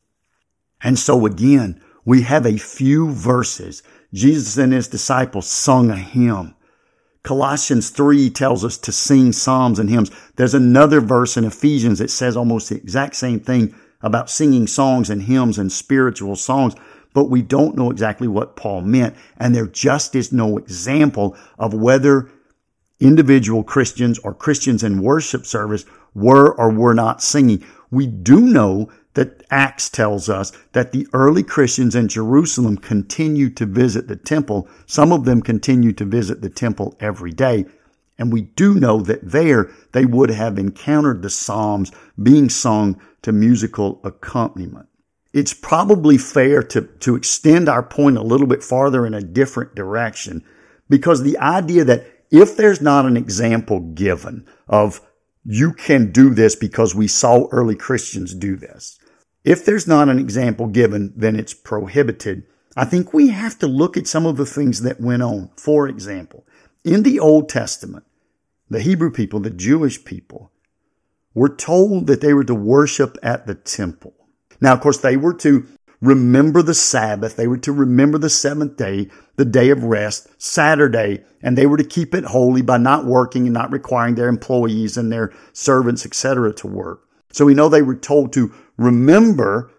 And 0.82 1.00
so 1.00 1.26
again, 1.26 1.82
we 2.06 2.22
have 2.22 2.46
a 2.46 2.58
few 2.58 3.10
verses 3.10 3.82
Jesus 4.14 4.58
and 4.58 4.72
his 4.72 4.88
disciples 4.88 5.48
sung 5.48 5.90
a 5.90 5.96
hymn. 5.96 6.56
Colossians 7.24 7.90
3 7.90 8.30
tells 8.30 8.66
us 8.66 8.78
to 8.78 8.92
sing 8.92 9.32
psalms 9.32 9.80
and 9.80 9.90
hymns. 9.90 10.12
There's 10.36 10.54
another 10.54 11.00
verse 11.00 11.38
in 11.38 11.46
Ephesians 11.46 12.00
that 12.00 12.10
says 12.10 12.36
almost 12.36 12.70
the 12.70 12.76
exact 12.76 13.16
same 13.16 13.40
thing 13.40 13.74
about 14.02 14.30
singing 14.30 14.68
songs 14.68 15.10
and 15.10 15.24
hymns 15.24 15.58
and 15.58 15.72
spiritual 15.72 16.36
songs, 16.36 16.76
but 17.14 17.30
we 17.30 17.42
don't 17.42 17.78
know 17.78 17.90
exactly 17.90 18.28
what 18.28 18.58
Paul 18.58 18.82
meant. 18.82 19.16
And 19.38 19.56
there 19.56 19.68
just 19.68 20.16
is 20.16 20.34
no 20.34 20.58
example 20.58 21.38
of 21.58 21.74
whether 21.74 22.30
individual 23.00 23.64
Christians 23.64 24.20
or 24.20 24.34
Christians 24.34 24.84
in 24.84 25.02
worship 25.02 25.46
service 25.46 25.86
were 26.14 26.54
or 26.54 26.70
were 26.70 26.94
not 26.94 27.24
singing. 27.24 27.66
We 27.90 28.08
do 28.08 28.42
know 28.42 28.90
that 29.14 29.44
Acts 29.52 29.90
tells 29.90 30.30
us 30.30 30.52
that 30.72 30.92
the 30.92 31.08
early 31.14 31.44
Christians 31.44 31.96
in 31.96 32.08
Jerusalem 32.08 32.78
continued 32.78 33.56
to 33.58 33.66
visit 33.66 34.08
the 34.08 34.16
temple. 34.16 34.68
Some 34.86 35.12
of 35.12 35.26
them 35.26 35.42
continued 35.42 35.98
to 36.00 36.06
visit 36.06 36.42
the 36.42 36.50
temple 36.50 36.96
every 37.00 37.32
day. 37.32 37.66
And 38.18 38.32
we 38.32 38.42
do 38.42 38.76
know 38.76 39.02
that 39.02 39.32
there 39.32 39.72
they 39.92 40.06
would 40.06 40.30
have 40.30 40.58
encountered 40.58 41.22
the 41.22 41.30
Psalms 41.30 41.92
being 42.22 42.50
sung 42.50 43.00
to 43.24 43.32
musical 43.32 44.00
accompaniment. 44.04 44.88
It's 45.34 45.54
probably 45.54 46.18
fair 46.18 46.62
to, 46.64 46.82
to 46.82 47.16
extend 47.16 47.68
our 47.68 47.82
point 47.82 48.18
a 48.18 48.24
little 48.24 48.46
bit 48.46 48.64
farther 48.64 49.06
in 49.06 49.16
a 49.16 49.22
different 49.22 49.74
direction 49.74 50.44
because 50.90 51.24
the 51.24 51.40
idea 51.40 51.84
that 51.86 52.06
if 52.30 52.56
there's 52.56 52.82
not 52.82 53.06
an 53.06 53.18
example 53.18 53.80
given 53.80 54.48
of 54.68 55.02
you 55.46 55.74
can 55.74 56.12
do 56.12 56.34
this 56.34 56.56
because 56.56 56.96
we 56.96 57.08
saw 57.08 57.48
early 57.52 57.76
Christians 57.76 58.34
do 58.34 58.56
this, 58.56 59.00
if 59.44 59.66
there's 59.66 59.88
not 59.88 60.10
an 60.10 60.20
example 60.20 60.68
given, 60.68 61.14
then 61.16 61.36
it's 61.36 61.54
prohibited. 61.54 62.44
I 62.76 62.86
think 62.86 63.14
we 63.14 63.30
have 63.30 63.60
to 63.60 63.68
look 63.68 63.98
at 63.98 64.08
some 64.08 64.26
of 64.26 64.38
the 64.38 64.46
things 64.46 64.82
that 64.82 65.02
went 65.02 65.22
on. 65.22 65.52
For 65.58 65.88
example, 65.88 66.48
in 66.84 67.04
the 67.04 67.20
Old 67.20 67.50
Testament, 67.50 68.06
the 68.70 68.82
Hebrew 68.82 69.12
people, 69.12 69.40
the 69.40 69.50
Jewish 69.50 70.04
people, 70.06 70.52
were 71.34 71.54
told 71.54 72.08
that 72.08 72.22
they 72.22 72.34
were 72.34 72.44
to 72.46 72.56
worship 72.56 73.18
at 73.22 73.46
the 73.46 73.56
temple. 73.56 74.14
Now, 74.62 74.74
of 74.74 74.82
course, 74.82 74.98
they 74.98 75.18
were 75.18 75.34
to 75.36 75.68
remember 76.04 76.62
the 76.62 76.74
Sabbath. 76.74 77.38
They 77.38 77.48
were 77.48 77.58
to 77.60 77.72
remember 77.72 78.18
the 78.18 78.30
seventh 78.30 78.76
day, 78.76 79.10
the 79.38 79.46
day 79.46 79.70
of 79.70 79.86
rest, 79.86 80.28
Saturday, 80.38 81.24
and 81.42 81.58
they 81.58 81.66
were 81.66 81.78
to 81.78 81.84
keep 81.84 82.14
it 82.14 82.26
holy 82.26 82.62
by 82.62 82.78
not 82.78 83.06
working 83.06 83.48
and 83.48 83.54
not 83.54 83.72
requiring 83.72 84.16
their 84.16 84.28
employees 84.28 84.98
and 84.98 85.12
their 85.12 85.32
servants, 85.54 86.06
etc., 86.06 86.54
to 86.56 86.68
work. 86.68 87.08
So 87.32 87.46
we 87.46 87.54
know 87.54 87.70
they 87.70 87.82
were 87.82 87.96
told 87.96 88.34
to 88.34 88.54
remember 88.78 89.72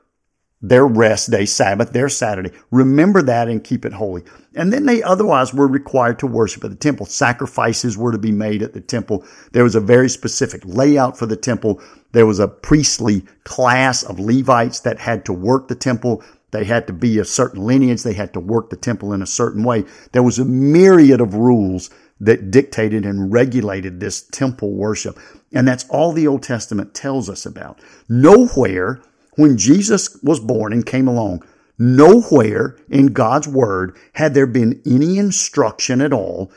their 0.69 0.87
rest 0.87 1.31
day, 1.31 1.45
Sabbath, 1.45 1.93
their 1.93 2.09
Saturday. 2.09 2.51
Remember 2.71 3.21
that 3.21 3.49
and 3.49 3.63
keep 3.63 3.85
it 3.85 3.93
holy. 3.93 4.23
And 4.55 4.73
then 4.73 4.87
they 4.87 5.03
otherwise 5.03 5.53
were 5.53 5.69
required 5.69 6.19
to 6.21 6.27
worship 6.27 6.65
at 6.65 6.71
the 6.71 6.77
temple. 6.77 7.05
Sacrifices 7.05 7.99
were 7.99 8.13
to 8.13 8.19
be 8.19 8.33
made 8.33 8.63
at 8.63 8.73
the 8.73 8.81
temple. 8.81 9.27
There 9.53 9.65
was 9.65 9.75
a 9.75 9.81
very 9.81 10.09
specific 10.09 10.63
layout 10.65 11.19
for 11.19 11.27
the 11.27 11.37
temple. 11.37 11.83
There 12.13 12.25
was 12.25 12.39
a 12.39 12.49
priestly 12.49 13.27
class 13.45 14.03
of 14.05 14.19
Levites 14.19 14.81
that 14.81 15.01
had 15.01 15.27
to 15.27 15.35
work 15.35 15.69
the 15.69 15.75
temple. 15.75 16.25
They 16.51 16.65
had 16.65 16.87
to 16.87 16.95
be 16.95 17.19
a 17.19 17.27
certain 17.27 17.67
lineage. 17.67 18.03
They 18.03 18.15
had 18.15 18.33
to 18.33 18.41
work 18.41 18.71
the 18.71 18.77
temple 18.77 19.13
in 19.13 19.21
a 19.21 19.27
certain 19.27 19.65
way. 19.65 19.85
There 20.13 20.23
was 20.23 20.39
a 20.39 20.47
myriad 20.47 21.21
of 21.21 21.35
rules 21.35 21.91
that 22.21 22.51
dictated 22.51 23.05
and 23.05 23.31
regulated 23.31 24.01
this 24.01 24.23
temple 24.23 24.73
worship. 24.73 25.19
And 25.53 25.69
that's 25.69 25.87
all 25.91 26.13
the 26.13 26.27
Old 26.27 26.43
Testament 26.43 26.95
tells 26.95 27.29
us 27.29 27.45
about. 27.45 27.81
Nowhere 28.09 29.03
when 29.37 29.57
Jesus 29.57 30.19
was 30.23 30.41
born 30.41 30.73
and 30.73 30.85
came 30.85 31.09
along, 31.09 31.43
nowhere 31.79 32.77
in 32.89 33.07
God's 33.07 33.49
word 33.49 33.97
had 34.15 34.35
there 34.35 34.47
been 34.47 34.81
any 34.87 35.19
instruction 35.19 36.01
at 36.01 36.13
all, 36.13 36.53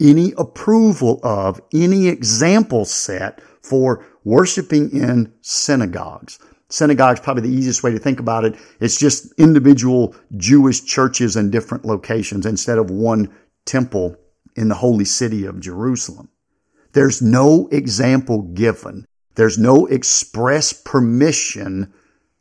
any 0.00 0.32
approval 0.38 1.20
of, 1.22 1.60
any 1.72 2.08
example 2.08 2.84
set 2.84 3.40
for 3.62 4.04
worshiping 4.24 4.90
in 4.90 5.32
synagogues. 5.40 6.38
Synagogues, 6.68 7.20
probably 7.20 7.42
the 7.42 7.54
easiest 7.54 7.82
way 7.82 7.90
to 7.90 7.98
think 7.98 8.20
about 8.20 8.44
it. 8.44 8.54
It's 8.78 8.98
just 8.98 9.32
individual 9.38 10.14
Jewish 10.36 10.84
churches 10.84 11.36
in 11.36 11.50
different 11.50 11.84
locations 11.84 12.46
instead 12.46 12.78
of 12.78 12.90
one 12.90 13.34
temple 13.66 14.16
in 14.54 14.68
the 14.68 14.76
holy 14.76 15.04
city 15.04 15.44
of 15.46 15.60
Jerusalem. 15.60 16.28
There's 16.92 17.20
no 17.20 17.68
example 17.68 18.42
given. 18.42 19.04
There's 19.34 19.58
no 19.58 19.86
express 19.86 20.72
permission 20.72 21.92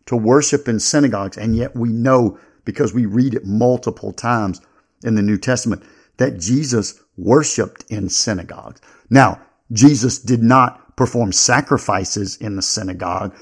to 0.10 0.18
worship 0.18 0.68
in 0.68 0.80
synagogues. 0.80 1.38
And 1.38 1.56
yet 1.56 1.76
we 1.76 1.90
know 1.90 2.40
because 2.66 2.96
we 2.96 3.06
read 3.06 3.36
it 3.36 3.46
multiple 3.46 4.12
times 4.12 4.60
in 5.04 5.14
the 5.14 5.22
New 5.22 5.38
Testament 5.38 5.84
that 6.18 6.40
Jesus 6.40 7.00
worshiped 7.16 7.86
in 7.90 8.10
synagogues. 8.10 8.82
Now, 9.12 9.40
Jesus 9.72 10.18
did 10.18 10.42
not 10.42 10.98
perform 10.98 11.32
sacrifices 11.32 12.38
in 12.38 12.56
the 12.56 12.64
synagogue. 12.64 13.36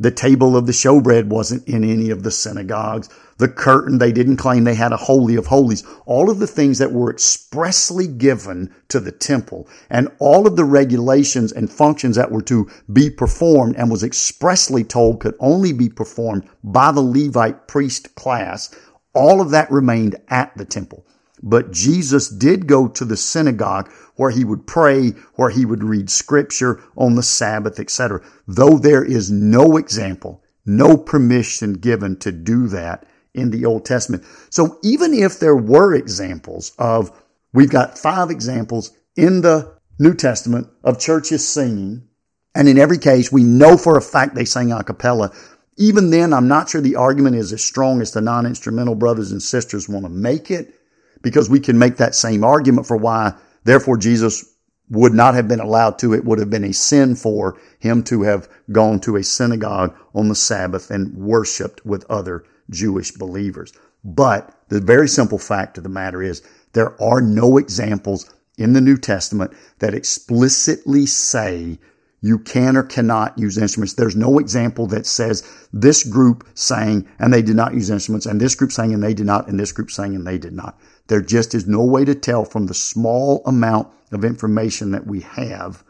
The 0.00 0.10
table 0.10 0.56
of 0.56 0.66
the 0.66 0.72
showbread 0.72 1.28
wasn't 1.28 1.68
in 1.68 1.84
any 1.84 2.10
of 2.10 2.24
the 2.24 2.32
synagogues. 2.32 3.08
The 3.38 3.48
curtain, 3.48 3.98
they 3.98 4.10
didn't 4.10 4.38
claim 4.38 4.64
they 4.64 4.74
had 4.74 4.92
a 4.92 4.96
holy 4.96 5.36
of 5.36 5.46
holies. 5.46 5.84
All 6.04 6.30
of 6.30 6.40
the 6.40 6.48
things 6.48 6.78
that 6.78 6.92
were 6.92 7.10
expressly 7.10 8.08
given 8.08 8.74
to 8.88 8.98
the 8.98 9.12
temple 9.12 9.68
and 9.88 10.08
all 10.18 10.48
of 10.48 10.56
the 10.56 10.64
regulations 10.64 11.52
and 11.52 11.70
functions 11.70 12.16
that 12.16 12.32
were 12.32 12.42
to 12.42 12.68
be 12.92 13.08
performed 13.08 13.76
and 13.76 13.90
was 13.90 14.02
expressly 14.02 14.82
told 14.82 15.20
could 15.20 15.36
only 15.38 15.72
be 15.72 15.88
performed 15.88 16.48
by 16.64 16.90
the 16.90 17.00
Levite 17.02 17.68
priest 17.68 18.16
class. 18.16 18.74
All 19.14 19.40
of 19.40 19.50
that 19.50 19.70
remained 19.70 20.16
at 20.28 20.56
the 20.56 20.64
temple. 20.64 21.06
But 21.46 21.72
Jesus 21.72 22.30
did 22.30 22.66
go 22.66 22.88
to 22.88 23.04
the 23.04 23.18
synagogue 23.18 23.90
where 24.16 24.30
he 24.30 24.44
would 24.44 24.66
pray, 24.66 25.10
where 25.34 25.50
he 25.50 25.66
would 25.66 25.84
read 25.84 26.08
scripture 26.08 26.82
on 26.96 27.16
the 27.16 27.22
Sabbath, 27.22 27.78
etc. 27.78 28.24
Though 28.48 28.78
there 28.78 29.04
is 29.04 29.30
no 29.30 29.76
example, 29.76 30.42
no 30.64 30.96
permission 30.96 31.74
given 31.74 32.16
to 32.20 32.32
do 32.32 32.66
that 32.68 33.06
in 33.34 33.50
the 33.50 33.66
Old 33.66 33.84
Testament. 33.84 34.24
So 34.48 34.78
even 34.82 35.12
if 35.12 35.38
there 35.38 35.54
were 35.54 35.94
examples 35.94 36.72
of, 36.78 37.10
we've 37.52 37.68
got 37.68 37.98
five 37.98 38.30
examples 38.30 38.96
in 39.14 39.42
the 39.42 39.76
New 39.98 40.14
Testament 40.14 40.68
of 40.82 40.98
churches 40.98 41.46
singing, 41.46 42.08
and 42.54 42.68
in 42.70 42.78
every 42.78 42.98
case, 42.98 43.30
we 43.30 43.42
know 43.42 43.76
for 43.76 43.98
a 43.98 44.02
fact 44.02 44.34
they 44.34 44.46
sang 44.46 44.72
a 44.72 44.82
cappella. 44.82 45.30
Even 45.76 46.08
then, 46.08 46.32
I'm 46.32 46.48
not 46.48 46.70
sure 46.70 46.80
the 46.80 46.96
argument 46.96 47.36
is 47.36 47.52
as 47.52 47.62
strong 47.62 48.00
as 48.00 48.12
the 48.12 48.22
non-instrumental 48.22 48.94
brothers 48.94 49.30
and 49.30 49.42
sisters 49.42 49.90
want 49.90 50.06
to 50.06 50.08
make 50.08 50.50
it 50.50 50.72
because 51.24 51.50
we 51.50 51.58
can 51.58 51.78
make 51.78 51.96
that 51.96 52.14
same 52.14 52.44
argument 52.44 52.86
for 52.86 52.96
why, 52.96 53.34
therefore, 53.64 53.96
Jesus 53.96 54.44
would 54.90 55.14
not 55.14 55.34
have 55.34 55.48
been 55.48 55.60
allowed 55.60 55.98
to. 55.98 56.14
It 56.14 56.24
would 56.24 56.38
have 56.38 56.50
been 56.50 56.64
a 56.64 56.72
sin 56.72 57.16
for 57.16 57.58
him 57.78 58.04
to 58.04 58.22
have 58.22 58.48
gone 58.70 59.00
to 59.00 59.16
a 59.16 59.24
synagogue 59.24 59.96
on 60.14 60.28
the 60.28 60.34
Sabbath 60.34 60.90
and 60.90 61.16
worshiped 61.16 61.84
with 61.84 62.08
other 62.10 62.44
Jewish 62.70 63.10
believers. 63.12 63.72
But 64.04 64.54
the 64.68 64.80
very 64.80 65.08
simple 65.08 65.38
fact 65.38 65.78
of 65.78 65.84
the 65.84 65.90
matter 65.90 66.22
is 66.22 66.42
there 66.74 67.00
are 67.02 67.22
no 67.22 67.56
examples 67.56 68.30
in 68.58 68.74
the 68.74 68.80
New 68.80 68.98
Testament 68.98 69.52
that 69.78 69.94
explicitly 69.94 71.06
say 71.06 71.78
you 72.20 72.38
can 72.38 72.76
or 72.76 72.82
cannot 72.82 73.38
use 73.38 73.58
instruments. 73.58 73.94
There's 73.94 74.16
no 74.16 74.38
example 74.38 74.86
that 74.86 75.06
says 75.06 75.42
this 75.72 76.04
group 76.04 76.46
sang 76.54 77.06
and 77.18 77.32
they 77.32 77.42
did 77.42 77.56
not 77.56 77.74
use 77.74 77.90
instruments 77.90 78.26
and 78.26 78.40
this 78.40 78.54
group 78.54 78.72
sang 78.72 78.94
and 78.94 79.02
they 79.02 79.12
did 79.12 79.26
not 79.26 79.48
and 79.48 79.60
this 79.60 79.72
group 79.72 79.90
sang 79.90 80.14
and 80.14 80.26
they 80.26 80.38
did 80.38 80.54
not. 80.54 80.78
There 81.08 81.20
just 81.20 81.54
is 81.54 81.66
no 81.66 81.84
way 81.84 82.04
to 82.04 82.14
tell 82.14 82.44
from 82.44 82.66
the 82.66 82.74
small 82.74 83.42
amount 83.46 83.88
of 84.12 84.24
information 84.24 84.90
that 84.92 85.06
we 85.06 85.20
have 85.20 85.84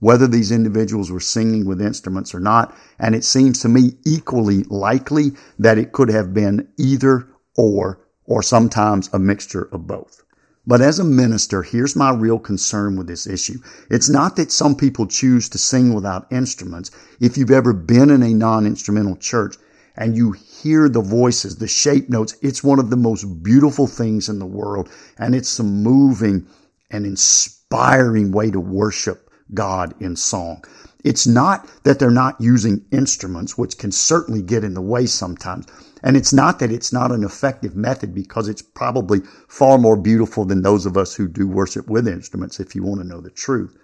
whether 0.00 0.26
these 0.26 0.52
individuals 0.52 1.10
were 1.10 1.20
singing 1.20 1.66
with 1.66 1.82
instruments 1.82 2.34
or 2.34 2.40
not. 2.40 2.76
And 2.98 3.14
it 3.14 3.24
seems 3.24 3.60
to 3.62 3.68
me 3.68 3.92
equally 4.06 4.62
likely 4.64 5.32
that 5.58 5.78
it 5.78 5.92
could 5.92 6.08
have 6.08 6.32
been 6.32 6.68
either 6.78 7.28
or, 7.56 8.00
or 8.24 8.42
sometimes 8.42 9.10
a 9.12 9.18
mixture 9.18 9.68
of 9.72 9.86
both. 9.86 10.22
But 10.66 10.82
as 10.82 10.98
a 10.98 11.04
minister, 11.04 11.62
here's 11.62 11.96
my 11.96 12.12
real 12.12 12.38
concern 12.38 12.96
with 12.96 13.06
this 13.06 13.26
issue. 13.26 13.58
It's 13.90 14.10
not 14.10 14.36
that 14.36 14.52
some 14.52 14.76
people 14.76 15.06
choose 15.06 15.48
to 15.48 15.58
sing 15.58 15.94
without 15.94 16.30
instruments. 16.30 16.90
If 17.20 17.38
you've 17.38 17.50
ever 17.50 17.72
been 17.72 18.10
in 18.10 18.22
a 18.22 18.34
non-instrumental 18.34 19.16
church 19.16 19.56
and 19.98 20.16
you 20.16 20.30
hear 20.32 20.88
the 20.88 21.02
voices, 21.02 21.56
the 21.56 21.66
shape 21.66 22.08
notes, 22.08 22.36
it's 22.40 22.62
one 22.62 22.78
of 22.78 22.88
the 22.88 22.96
most 22.96 23.24
beautiful 23.42 23.88
things 23.88 24.28
in 24.28 24.38
the 24.38 24.46
world. 24.46 24.88
And 25.18 25.34
it's 25.34 25.58
a 25.58 25.64
moving 25.64 26.46
and 26.90 27.04
inspiring 27.04 28.30
way 28.30 28.52
to 28.52 28.60
worship 28.60 29.28
God 29.52 30.00
in 30.00 30.14
song. 30.14 30.64
It's 31.04 31.26
not 31.26 31.68
that 31.82 31.98
they're 31.98 32.10
not 32.10 32.40
using 32.40 32.84
instruments, 32.92 33.58
which 33.58 33.76
can 33.76 33.90
certainly 33.90 34.40
get 34.40 34.62
in 34.62 34.74
the 34.74 34.80
way 34.80 35.06
sometimes. 35.06 35.66
And 36.04 36.16
it's 36.16 36.32
not 36.32 36.60
that 36.60 36.70
it's 36.70 36.92
not 36.92 37.10
an 37.10 37.24
effective 37.24 37.74
method 37.74 38.14
because 38.14 38.48
it's 38.48 38.62
probably 38.62 39.20
far 39.48 39.78
more 39.78 39.96
beautiful 39.96 40.44
than 40.44 40.62
those 40.62 40.86
of 40.86 40.96
us 40.96 41.14
who 41.14 41.26
do 41.26 41.48
worship 41.48 41.88
with 41.88 42.06
instruments, 42.06 42.60
if 42.60 42.76
you 42.76 42.84
want 42.84 43.00
to 43.00 43.06
know 43.06 43.20
the 43.20 43.30
truth. 43.30 43.76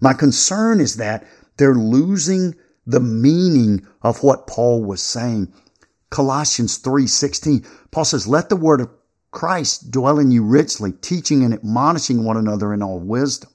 My 0.00 0.12
concern 0.12 0.78
is 0.80 0.96
that 0.96 1.26
they're 1.56 1.74
losing 1.74 2.54
the 2.86 3.00
meaning 3.00 3.86
of 4.02 4.22
what 4.22 4.46
Paul 4.46 4.84
was 4.84 5.02
saying. 5.02 5.52
Colossians 6.10 6.76
3:16, 6.78 7.64
Paul 7.90 8.04
says, 8.04 8.26
"Let 8.26 8.48
the 8.48 8.56
word 8.56 8.80
of 8.80 8.90
Christ 9.32 9.90
dwell 9.90 10.18
in 10.18 10.30
you 10.30 10.42
richly, 10.44 10.92
teaching 10.92 11.42
and 11.42 11.52
admonishing 11.52 12.24
one 12.24 12.36
another 12.36 12.72
in 12.72 12.82
all 12.82 13.00
wisdom." 13.00 13.50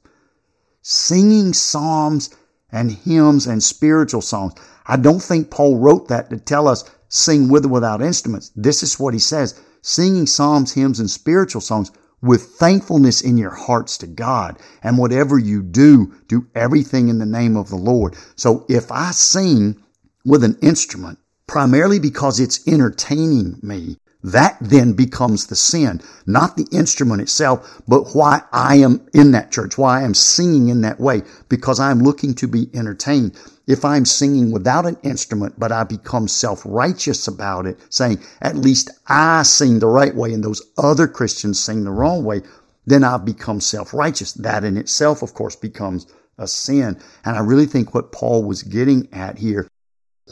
Singing 0.82 1.54
psalms 1.54 2.30
and 2.72 2.91
hymns 2.91 3.48
and 3.48 3.63
spiritual 3.63 4.22
songs. 4.22 4.54
I 4.86 4.98
don't 4.98 5.24
think 5.24 5.50
Paul 5.50 5.78
wrote 5.78 6.08
that 6.10 6.30
to 6.30 6.38
tell 6.38 6.67
us 6.67 6.84
sing 7.08 7.50
with 7.50 7.65
or 7.65 7.70
without 7.70 8.02
instruments. 8.02 8.52
This 8.56 8.84
is 8.84 9.00
what 9.00 9.13
he 9.13 9.20
says. 9.20 9.54
Singing 9.82 10.28
psalms, 10.28 10.74
hymns, 10.74 11.00
and 11.00 11.10
spiritual 11.10 11.62
songs 11.62 11.91
with 12.21 12.43
thankfulness 12.43 13.21
in 13.21 13.38
your 13.38 13.51
hearts 13.51 13.97
to 13.99 14.07
God. 14.07 14.60
And 14.84 14.97
whatever 14.97 15.38
you 15.38 15.63
do, 15.63 16.13
do 16.27 16.47
everything 16.55 17.10
in 17.10 17.19
the 17.19 17.25
name 17.25 17.57
of 17.57 17.69
the 17.69 17.75
Lord. 17.75 18.15
So 18.36 18.65
if 18.69 18.91
I 18.91 19.12
sing 19.12 19.81
with 20.25 20.43
an 20.43 20.57
instrument, 20.62 21.19
primarily 21.47 21.99
because 21.99 22.39
it's 22.39 22.65
entertaining 22.67 23.60
me, 23.62 23.97
that 24.23 24.57
then 24.62 24.93
becomes 24.93 25.47
the 25.47 25.55
sin, 25.55 25.99
not 26.27 26.55
the 26.55 26.67
instrument 26.71 27.21
itself, 27.21 27.81
but 27.88 28.13
why 28.13 28.43
I 28.51 28.75
am 28.75 29.07
in 29.13 29.31
that 29.31 29.51
church, 29.51 29.77
why 29.77 30.01
I 30.01 30.03
am 30.03 30.13
singing 30.13 30.69
in 30.69 30.81
that 30.81 30.99
way, 30.99 31.23
because 31.49 31.79
I'm 31.79 31.99
looking 31.99 32.36
to 32.36 32.47
be 32.47 32.69
entertained. 32.73 33.36
If 33.71 33.86
I'm 33.86 34.03
singing 34.03 34.51
without 34.51 34.86
an 34.86 34.97
instrument, 35.01 35.57
but 35.57 35.71
I 35.71 35.86
become 35.86 36.27
self-righteous 36.27 37.29
about 37.29 37.65
it, 37.65 37.79
saying, 37.89 38.19
at 38.41 38.57
least 38.57 38.89
I 39.07 39.43
sing 39.43 39.79
the 39.79 39.88
right 39.88 40.13
way 40.13 40.34
and 40.34 40.43
those 40.43 40.62
other 40.77 41.07
Christians 41.07 41.57
sing 41.57 41.86
the 41.86 41.91
wrong 41.91 42.25
way, 42.25 42.41
then 42.86 43.05
I've 43.05 43.23
become 43.23 43.62
self-righteous. 43.62 44.34
That 44.34 44.65
in 44.65 44.75
itself, 44.75 45.21
of 45.21 45.34
course, 45.34 45.55
becomes 45.55 46.05
a 46.38 46.49
sin. 46.49 46.99
And 47.23 47.38
I 47.38 47.39
really 47.39 47.65
think 47.65 47.93
what 47.93 48.12
Paul 48.12 48.43
was 48.43 48.62
getting 48.62 49.07
at 49.13 49.38
here, 49.38 49.69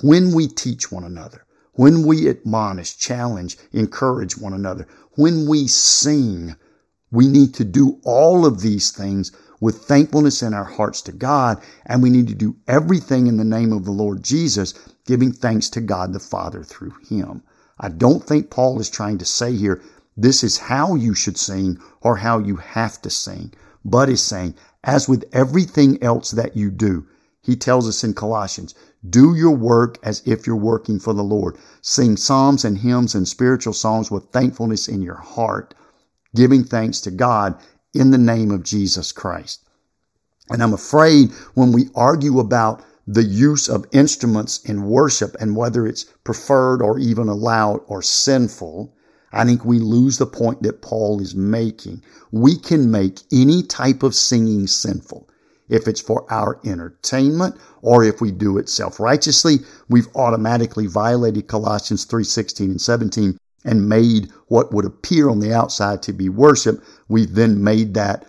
when 0.01 0.33
we 0.33 0.47
teach 0.47 0.91
one 0.91 1.05
another, 1.05 1.45
when 1.73 2.05
we 2.05 2.27
admonish, 2.27 2.97
challenge, 2.97 3.55
encourage 3.71 4.37
one 4.37 4.53
another, 4.53 4.85
when 5.13 5.47
we 5.47 5.67
sing, 5.67 6.57
we 7.09 7.29
need 7.29 7.53
to 7.53 7.63
do 7.63 8.01
all 8.03 8.45
of 8.45 8.59
these 8.59 8.91
things 8.91 9.31
with 9.59 9.83
thankfulness 9.83 10.41
in 10.41 10.53
our 10.53 10.63
hearts 10.63 11.01
to 11.03 11.11
God, 11.11 11.61
and 11.85 12.01
we 12.01 12.09
need 12.09 12.27
to 12.27 12.35
do 12.35 12.55
everything 12.67 13.27
in 13.27 13.37
the 13.37 13.43
name 13.43 13.73
of 13.73 13.85
the 13.85 13.91
Lord 13.91 14.23
Jesus, 14.23 14.73
giving 15.05 15.31
thanks 15.31 15.69
to 15.69 15.81
God 15.81 16.13
the 16.13 16.19
Father 16.19 16.63
through 16.63 16.93
Him. 17.09 17.43
I 17.79 17.89
don't 17.89 18.23
think 18.23 18.49
Paul 18.49 18.79
is 18.79 18.89
trying 18.89 19.17
to 19.19 19.25
say 19.25 19.55
here, 19.55 19.81
this 20.17 20.43
is 20.43 20.57
how 20.57 20.95
you 20.95 21.13
should 21.13 21.37
sing 21.37 21.79
or 22.01 22.17
how 22.17 22.39
you 22.39 22.57
have 22.57 23.01
to 23.03 23.09
sing, 23.09 23.53
but 23.85 24.09
is 24.09 24.21
saying, 24.21 24.55
as 24.83 25.07
with 25.07 25.23
everything 25.31 26.01
else 26.03 26.31
that 26.31 26.57
you 26.57 26.71
do, 26.71 27.05
he 27.41 27.55
tells 27.55 27.87
us 27.87 28.03
in 28.03 28.13
Colossians, 28.13 28.75
do 29.09 29.33
your 29.33 29.55
work 29.55 29.97
as 30.03 30.21
if 30.25 30.45
you're 30.45 30.57
working 30.57 30.99
for 30.99 31.13
the 31.13 31.23
Lord. 31.23 31.57
Sing 31.81 32.17
psalms 32.17 32.65
and 32.65 32.77
hymns 32.77 33.15
and 33.15 33.27
spiritual 33.27 33.73
songs 33.73 34.11
with 34.11 34.29
thankfulness 34.29 34.89
in 34.89 35.01
your 35.01 35.15
heart, 35.15 35.73
giving 36.35 36.65
thanks 36.65 36.99
to 37.01 37.11
God 37.11 37.57
in 37.99 38.11
the 38.11 38.17
name 38.17 38.49
of 38.49 38.63
Jesus 38.63 39.11
Christ. 39.11 39.61
And 40.49 40.63
I'm 40.63 40.73
afraid 40.73 41.31
when 41.53 41.73
we 41.73 41.89
argue 41.93 42.39
about 42.39 42.83
the 43.05 43.23
use 43.23 43.67
of 43.67 43.85
instruments 43.91 44.63
in 44.63 44.83
worship 44.83 45.35
and 45.39 45.55
whether 45.55 45.85
it's 45.85 46.05
preferred 46.23 46.81
or 46.81 46.97
even 46.97 47.27
allowed 47.27 47.81
or 47.87 48.01
sinful, 48.01 48.95
I 49.33 49.43
think 49.45 49.65
we 49.65 49.79
lose 49.79 50.17
the 50.17 50.25
point 50.25 50.63
that 50.63 50.81
Paul 50.81 51.19
is 51.19 51.35
making. 51.35 52.01
We 52.31 52.55
can 52.55 52.89
make 52.89 53.19
any 53.31 53.63
type 53.63 54.01
of 54.01 54.15
singing 54.15 54.67
sinful. 54.67 55.29
If 55.67 55.87
it's 55.87 56.01
for 56.01 56.25
our 56.31 56.59
entertainment 56.65 57.55
or 57.81 58.03
if 58.03 58.21
we 58.21 58.31
do 58.31 58.57
it 58.57 58.69
self-righteously, 58.69 59.57
we've 59.87 60.07
automatically 60.15 60.87
violated 60.87 61.47
Colossians 61.47 62.05
3:16 62.05 62.71
and 62.71 62.81
17 62.81 63.37
and 63.65 63.89
made 63.89 64.29
what 64.47 64.73
would 64.73 64.85
appear 64.85 65.29
on 65.29 65.39
the 65.39 65.53
outside 65.53 66.01
to 66.03 66.13
be 66.13 66.29
worship. 66.29 66.83
We've 67.07 67.33
then 67.33 67.63
made 67.63 67.93
that 67.95 68.25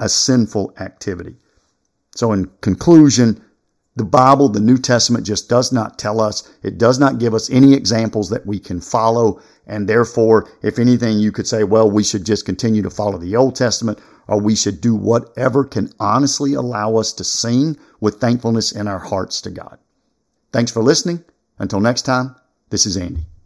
a 0.00 0.08
sinful 0.08 0.74
activity. 0.78 1.36
So 2.14 2.32
in 2.32 2.50
conclusion, 2.60 3.42
the 3.96 4.04
Bible, 4.04 4.48
the 4.48 4.60
New 4.60 4.78
Testament 4.78 5.26
just 5.26 5.48
does 5.48 5.72
not 5.72 5.98
tell 5.98 6.20
us. 6.20 6.50
It 6.62 6.78
does 6.78 6.98
not 6.98 7.18
give 7.18 7.34
us 7.34 7.50
any 7.50 7.74
examples 7.74 8.30
that 8.30 8.46
we 8.46 8.58
can 8.58 8.80
follow. 8.80 9.40
And 9.66 9.88
therefore, 9.88 10.50
if 10.62 10.78
anything, 10.78 11.18
you 11.18 11.30
could 11.30 11.46
say, 11.46 11.64
well, 11.64 11.90
we 11.90 12.02
should 12.02 12.24
just 12.24 12.46
continue 12.46 12.82
to 12.82 12.90
follow 12.90 13.18
the 13.18 13.36
Old 13.36 13.54
Testament 13.54 13.98
or 14.28 14.40
we 14.40 14.54
should 14.54 14.80
do 14.80 14.94
whatever 14.94 15.64
can 15.64 15.92
honestly 16.00 16.54
allow 16.54 16.96
us 16.96 17.12
to 17.14 17.24
sing 17.24 17.76
with 18.00 18.20
thankfulness 18.20 18.72
in 18.72 18.88
our 18.88 18.98
hearts 18.98 19.40
to 19.42 19.50
God. 19.50 19.78
Thanks 20.52 20.70
for 20.70 20.82
listening. 20.82 21.24
Until 21.58 21.80
next 21.80 22.02
time, 22.02 22.34
this 22.70 22.86
is 22.86 22.96
Andy. 22.96 23.31